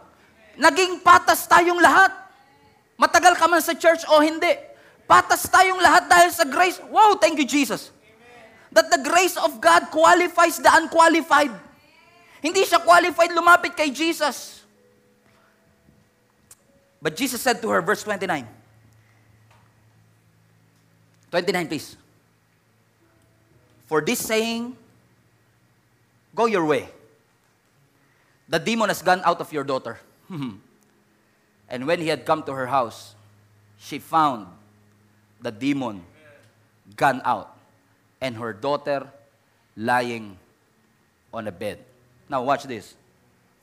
[0.57, 2.11] Naging patas tayong lahat.
[2.99, 4.59] Matagal ka man sa church o hindi.
[5.07, 6.83] Patas tayong lahat dahil sa grace.
[6.91, 7.95] Wow, thank you, Jesus.
[8.75, 11.55] That the grace of God qualifies the unqualified.
[12.43, 14.61] Hindi siya qualified lumapit kay Jesus.
[17.01, 18.45] But Jesus said to her, verse 29.
[21.31, 21.95] 29, please.
[23.87, 24.75] For this saying,
[26.35, 26.91] go your way.
[28.49, 29.97] The demon has gone out of your daughter.
[31.69, 33.13] and when he had come to her house,
[33.77, 34.47] she found
[35.39, 36.03] the demon
[36.97, 37.55] gone out
[38.19, 39.07] and her daughter
[39.77, 40.37] lying
[41.33, 41.79] on a bed.
[42.27, 42.95] Now, watch this.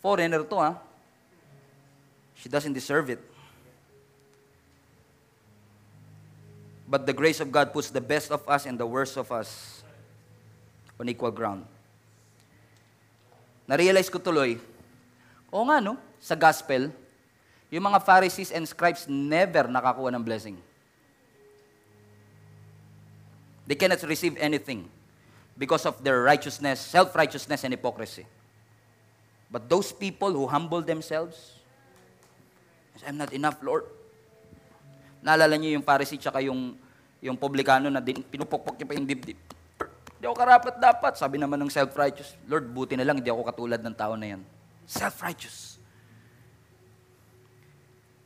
[0.01, 0.79] Foreigner to, ha?
[2.37, 3.21] She doesn't deserve it.
[6.89, 9.83] But the grace of God puts the best of us and the worst of us
[11.01, 11.67] on equal ground.
[13.67, 14.63] Na-realize ko tuloy,
[15.51, 16.95] oo nga no, sa gospel,
[17.71, 20.57] yung mga Pharisees and scribes never nakakuha ng blessing.
[23.67, 24.87] They cannot receive anything
[25.59, 28.23] because of their righteousness, self-righteousness, and hypocrisy.
[29.51, 31.59] But those people who humble themselves,
[33.03, 33.91] I'm not enough, Lord.
[35.27, 36.79] Naalala niyo yung Pharisee tsaka yung,
[37.19, 39.39] yung publikano na din, pinupukpok niya pa yung dibdib.
[40.17, 41.13] Hindi ako karapat dapat.
[41.19, 44.43] Sabi naman ng self-righteous, Lord, buti na lang, hindi ako katulad ng tao na yan.
[44.87, 45.76] Self-righteous.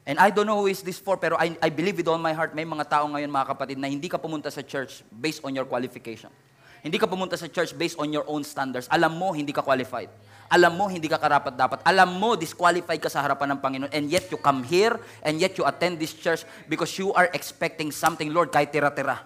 [0.08, 2.32] And I don't know who is this for, pero I, I believe with all my
[2.32, 5.52] heart, may mga tao ngayon, mga kapatid, na hindi ka pumunta sa church based on
[5.52, 6.32] your qualification.
[6.80, 8.88] Hindi ka pumunta sa church based on your own standards.
[8.88, 10.08] Alam mo, hindi ka qualified.
[10.50, 11.78] Alam mo, hindi ka karapat dapat.
[11.84, 13.92] Alam mo, disqualified ka sa harapan ng Panginoon.
[13.92, 17.92] And yet, you come here, and yet you attend this church because you are expecting
[17.92, 19.20] something, Lord, kahit tira-tira.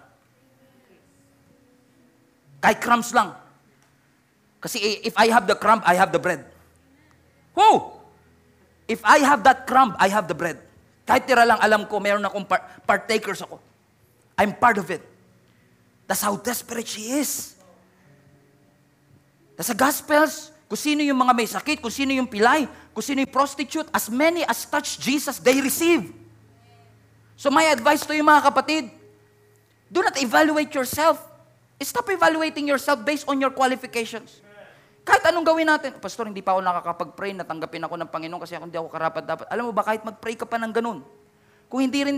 [2.59, 3.33] Kahit crumbs lang.
[4.59, 6.41] Kasi if I have the crumb, I have the bread.
[7.53, 7.93] Who?
[8.89, 10.64] If I have that crumb, I have the bread.
[11.05, 13.61] Kahit tira lang, alam ko, meron akong par- partakers ako.
[14.35, 15.05] I'm part of it.
[16.09, 17.53] That's how desperate she is.
[19.61, 23.31] Sa Gospels, kung sino yung mga may sakit, kung sino yung pilay, kung sino yung
[23.31, 26.11] prostitute, as many as touch Jesus, they receive.
[27.37, 28.83] So my advice to you mga kapatid,
[29.87, 31.21] do not evaluate yourself.
[31.85, 34.41] Stop evaluating yourself based on your qualifications.
[35.05, 38.63] Kahit anong gawin natin, Pastor, hindi pa ako nakakapag-pray, natanggapin ako ng Panginoon kasi ako
[38.65, 39.45] hindi ako karapat dapat.
[39.53, 41.05] Alam mo ba, kahit mag-pray ka pa ng ganun,
[41.69, 42.17] kung hindi rin,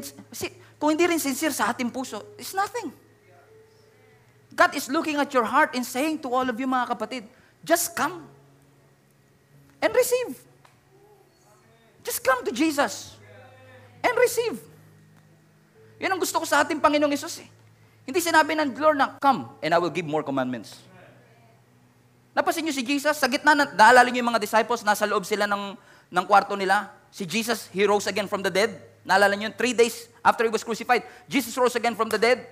[0.80, 2.96] kung hindi rin sincere sa ating puso, it's nothing.
[4.56, 7.28] God is looking at your heart and saying to all of you mga kapatid,
[7.60, 8.24] just come
[9.84, 10.40] and receive.
[12.08, 13.20] Just come to Jesus
[14.00, 14.56] and receive.
[16.00, 17.50] Yan ang gusto ko sa ating Panginoong Isus eh.
[18.08, 20.87] Hindi sinabi ng Lord na, come and I will give more commandments.
[22.38, 25.50] Napasin niyo si Jesus, sa gitna, na, naalala niyo yung mga disciples, nasa loob sila
[25.50, 25.74] ng,
[26.14, 26.94] ng kwarto nila.
[27.10, 28.78] Si Jesus, He rose again from the dead.
[29.02, 32.46] Naalala niyo, three days after He was crucified, Jesus rose again from the dead.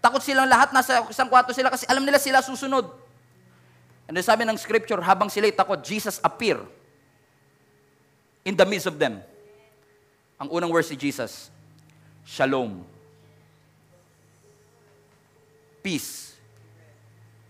[0.00, 2.88] Takot silang lahat, nasa isang kwarto sila kasi alam nila sila susunod.
[4.08, 6.56] And then sabi ng scripture, habang sila'y takot, Jesus appear
[8.40, 9.20] in the midst of them.
[10.40, 11.52] Ang unang word si Jesus,
[12.24, 12.88] Shalom.
[15.84, 16.32] Peace.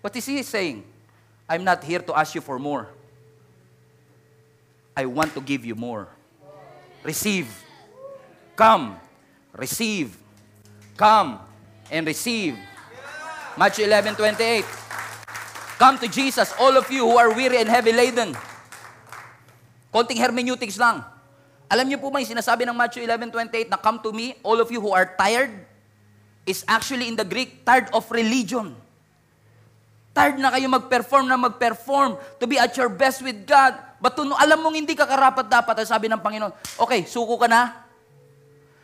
[0.02, 0.95] What is he saying?
[1.48, 2.88] I'm not here to ask you for more.
[4.96, 6.08] I want to give you more.
[7.04, 7.46] Receive.
[8.56, 8.98] Come.
[9.54, 10.16] Receive.
[10.96, 11.38] Come
[11.90, 12.56] and receive.
[13.56, 14.64] Matthew 11, 28.
[15.78, 18.32] Come to Jesus, all of you who are weary and heavy laden.
[19.92, 21.04] Konting hermeneutics lang.
[21.68, 24.70] Alam niyo po ba yung sinasabi ng Matthew 11:28 na come to me, all of
[24.70, 25.52] you who are tired,
[26.46, 28.72] is actually in the Greek, tired of religion.
[30.16, 33.76] Tired na kayo mag-perform na mag-perform to be at your best with God.
[34.00, 37.44] But to, alam mong hindi ka karapat dapat, ang sabi ng Panginoon, okay, suko ka
[37.44, 37.84] na.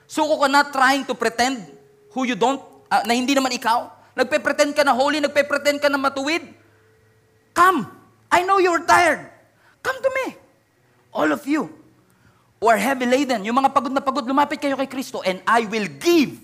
[0.04, 1.64] Suko ka na trying to pretend
[2.12, 2.60] who you don't,
[2.92, 3.88] ah, na hindi naman ikaw.
[4.12, 6.44] Nagpe-pretend ka na holy, nagpe-pretend ka na matuwid.
[7.56, 7.88] Come.
[8.28, 9.24] I know you're tired.
[9.80, 10.36] Come to me.
[11.16, 11.72] All of you
[12.60, 15.64] who are heavy laden, yung mga pagod na pagod, lumapit kayo kay Kristo and I
[15.64, 16.36] will give.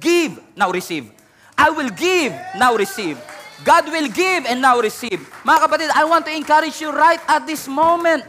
[0.00, 1.12] Give, now receive.
[1.60, 3.20] I will give, now receive.
[3.64, 5.24] God will give and now receive.
[5.40, 8.24] Mga kapatid, I want to encourage you right at this moment.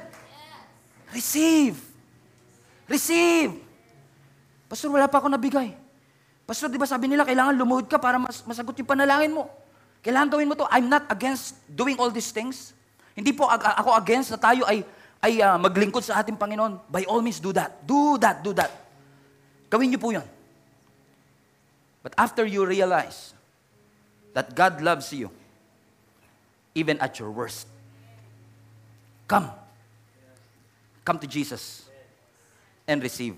[1.11, 1.75] Receive.
[2.87, 3.51] Receive.
[4.71, 5.75] Pastor, wala pa ako nabigay.
[6.47, 9.51] Pastor, di ba sabi nila, kailangan lumuhod ka para mas masagot yung panalangin mo.
[9.99, 10.67] Kailangan gawin mo to.
[10.71, 12.71] I'm not against doing all these things.
[13.11, 14.85] Hindi po ako against na tayo ay,
[15.19, 16.79] ay uh, maglingkod sa ating Panginoon.
[16.87, 17.83] By all means, do that.
[17.83, 18.71] Do that, do that.
[19.67, 20.23] Gawin niyo po yun.
[21.99, 23.35] But after you realize
[24.37, 25.33] that God loves you,
[26.77, 27.65] even at your worst,
[29.25, 29.49] come.
[31.01, 31.89] Come to Jesus
[32.85, 33.33] and receive.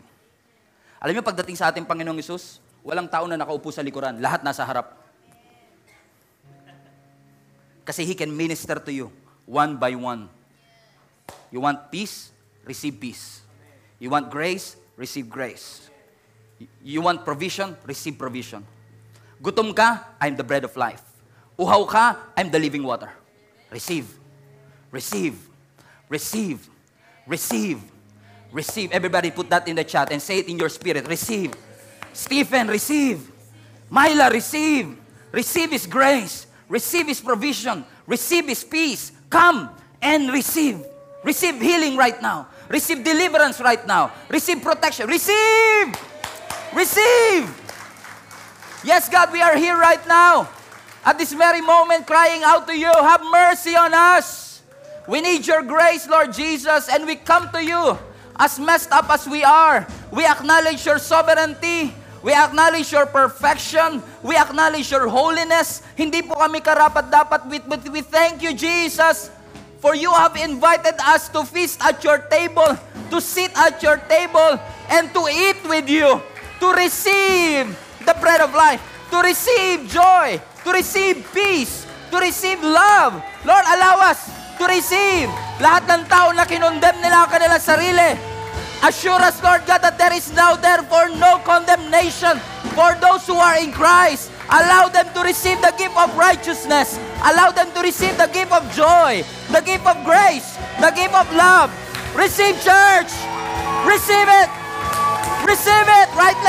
[0.99, 4.19] Alam niyo, pagdating sa ating Panginoong Isus, walang tao na nakaupo sa likuran.
[4.19, 4.91] Lahat nasa harap.
[7.87, 9.07] Kasi He can minister to you
[9.47, 10.27] one by one.
[11.47, 12.35] You want peace?
[12.67, 13.39] Receive peace.
[14.03, 14.75] You want grace?
[14.99, 15.87] Receive grace.
[16.83, 17.79] You want provision?
[17.87, 18.67] Receive provision.
[19.41, 20.15] Gutom ka?
[20.19, 21.01] I'm the bread of life.
[21.57, 22.17] Uhaw ka?
[22.35, 23.09] I'm the living water.
[23.71, 24.07] Receive.
[24.91, 25.35] Receive.
[26.09, 26.69] Receive.
[27.27, 27.79] Receive.
[28.51, 28.91] Receive.
[28.91, 31.07] Everybody put that in the chat and say it in your spirit.
[31.07, 31.53] Receive.
[32.13, 33.31] Stephen, receive.
[33.89, 34.97] Myla, receive.
[35.31, 36.47] Receive His grace.
[36.67, 37.85] Receive His provision.
[38.07, 39.11] Receive His peace.
[39.29, 39.69] Come
[40.01, 40.83] and receive.
[41.23, 42.47] Receive healing right now.
[42.69, 44.11] Receive deliverance right now.
[44.29, 45.07] Receive protection.
[45.07, 45.95] Receive.
[46.73, 47.68] Receive.
[48.83, 50.47] Yes, God, we are here right now.
[51.03, 54.61] At this very moment, crying out to you, have mercy on us.
[55.07, 57.97] We need your grace, Lord Jesus, and we come to you
[58.39, 59.83] as messed up as we are.
[60.11, 61.91] We acknowledge your sovereignty.
[62.23, 64.03] We acknowledge your perfection.
[64.23, 65.83] We acknowledge your holiness.
[65.99, 69.27] Hindi po kami karapat dapat, but we thank you, Jesus,
[69.83, 72.79] for you have invited us to feast at your table,
[73.11, 74.55] to sit at your table,
[74.87, 76.23] and to eat with you,
[76.63, 77.67] to receive
[78.09, 78.81] the bread of life,
[79.13, 83.21] to receive joy, to receive peace, to receive love.
[83.45, 85.29] Lord, allow us to receive
[85.61, 88.17] lahat ng tao na kinondem nila ang kanilang sarili.
[88.81, 92.39] Assure us, Lord God, that there is now therefore no condemnation
[92.73, 94.31] for those who are in Christ.
[94.49, 96.97] Allow them to receive the gift of righteousness.
[97.21, 101.27] Allow them to receive the gift of joy, the gift of grace, the gift of
[101.35, 101.69] love.
[102.15, 103.11] Receive, church.
[103.85, 104.49] Receive it.
[105.45, 106.48] Receive it right now.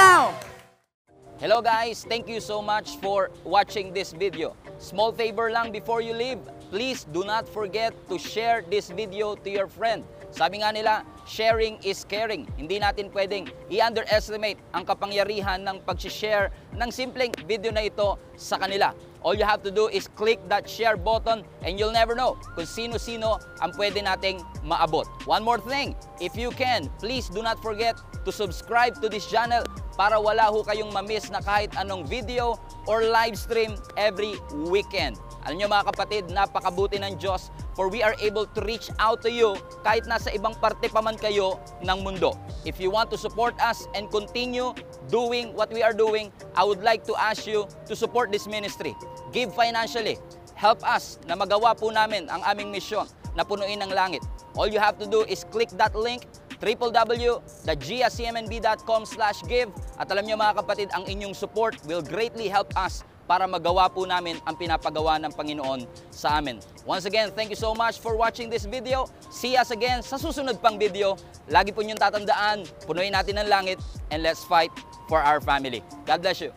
[1.51, 4.55] Hello guys, thank you so much for watching this video.
[4.79, 6.39] Small favor lang before you leave,
[6.71, 10.07] please do not forget to share this video to your friend.
[10.31, 12.47] Sabi nga nila, sharing is caring.
[12.55, 18.95] Hindi natin pwedeng i-underestimate ang kapangyarihan ng pag-share ng simpleng video na ito sa kanila.
[19.27, 22.63] All you have to do is click that share button and you'll never know kung
[22.63, 25.11] sino-sino ang pwede nating maabot.
[25.27, 29.67] One more thing, if you can, please do not forget to subscribe to this channel
[30.01, 32.57] para wala ho kayong mamiss na kahit anong video
[32.89, 34.33] or live stream every
[34.73, 35.21] weekend.
[35.45, 39.29] Alam nyo mga kapatid, napakabuti ng Diyos for we are able to reach out to
[39.29, 39.53] you
[39.85, 42.33] kahit nasa ibang parte pa man kayo ng mundo.
[42.65, 44.73] If you want to support us and continue
[45.13, 48.97] doing what we are doing, I would like to ask you to support this ministry.
[49.37, 50.17] Give financially.
[50.57, 53.05] Help us na magawa po namin ang aming misyon
[53.37, 54.25] na punuin ang langit.
[54.57, 56.25] All you have to do is click that link
[56.61, 63.01] www.giacmnb.com slash give at alam nyo mga kapatid, ang inyong support will greatly help us
[63.31, 66.59] para magawa po namin ang pinapagawa ng Panginoon sa amin.
[66.83, 69.07] Once again, thank you so much for watching this video.
[69.31, 71.15] See us again sa susunod pang video.
[71.47, 73.79] Lagi po niyong tatandaan, punuin natin ang langit
[74.11, 74.75] and let's fight
[75.07, 75.79] for our family.
[76.11, 76.51] God bless you.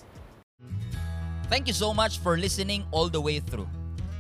[1.46, 3.70] Thank you so much for listening all the way through.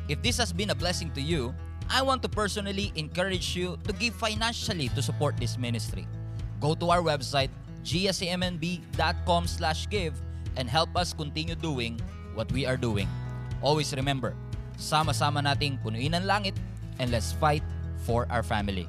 [0.05, 1.57] If this has been a blessing to you,
[1.89, 6.07] I want to personally encourage you to give financially to support this ministry.
[6.59, 7.49] Go to our website,
[7.83, 10.15] gscmnb.com slash give
[10.55, 11.99] and help us continue doing
[12.33, 13.07] what we are doing.
[13.61, 14.35] Always remember,
[14.77, 16.55] sama-sama nating punuin ang langit
[16.99, 17.63] and let's fight
[18.03, 18.87] for our family.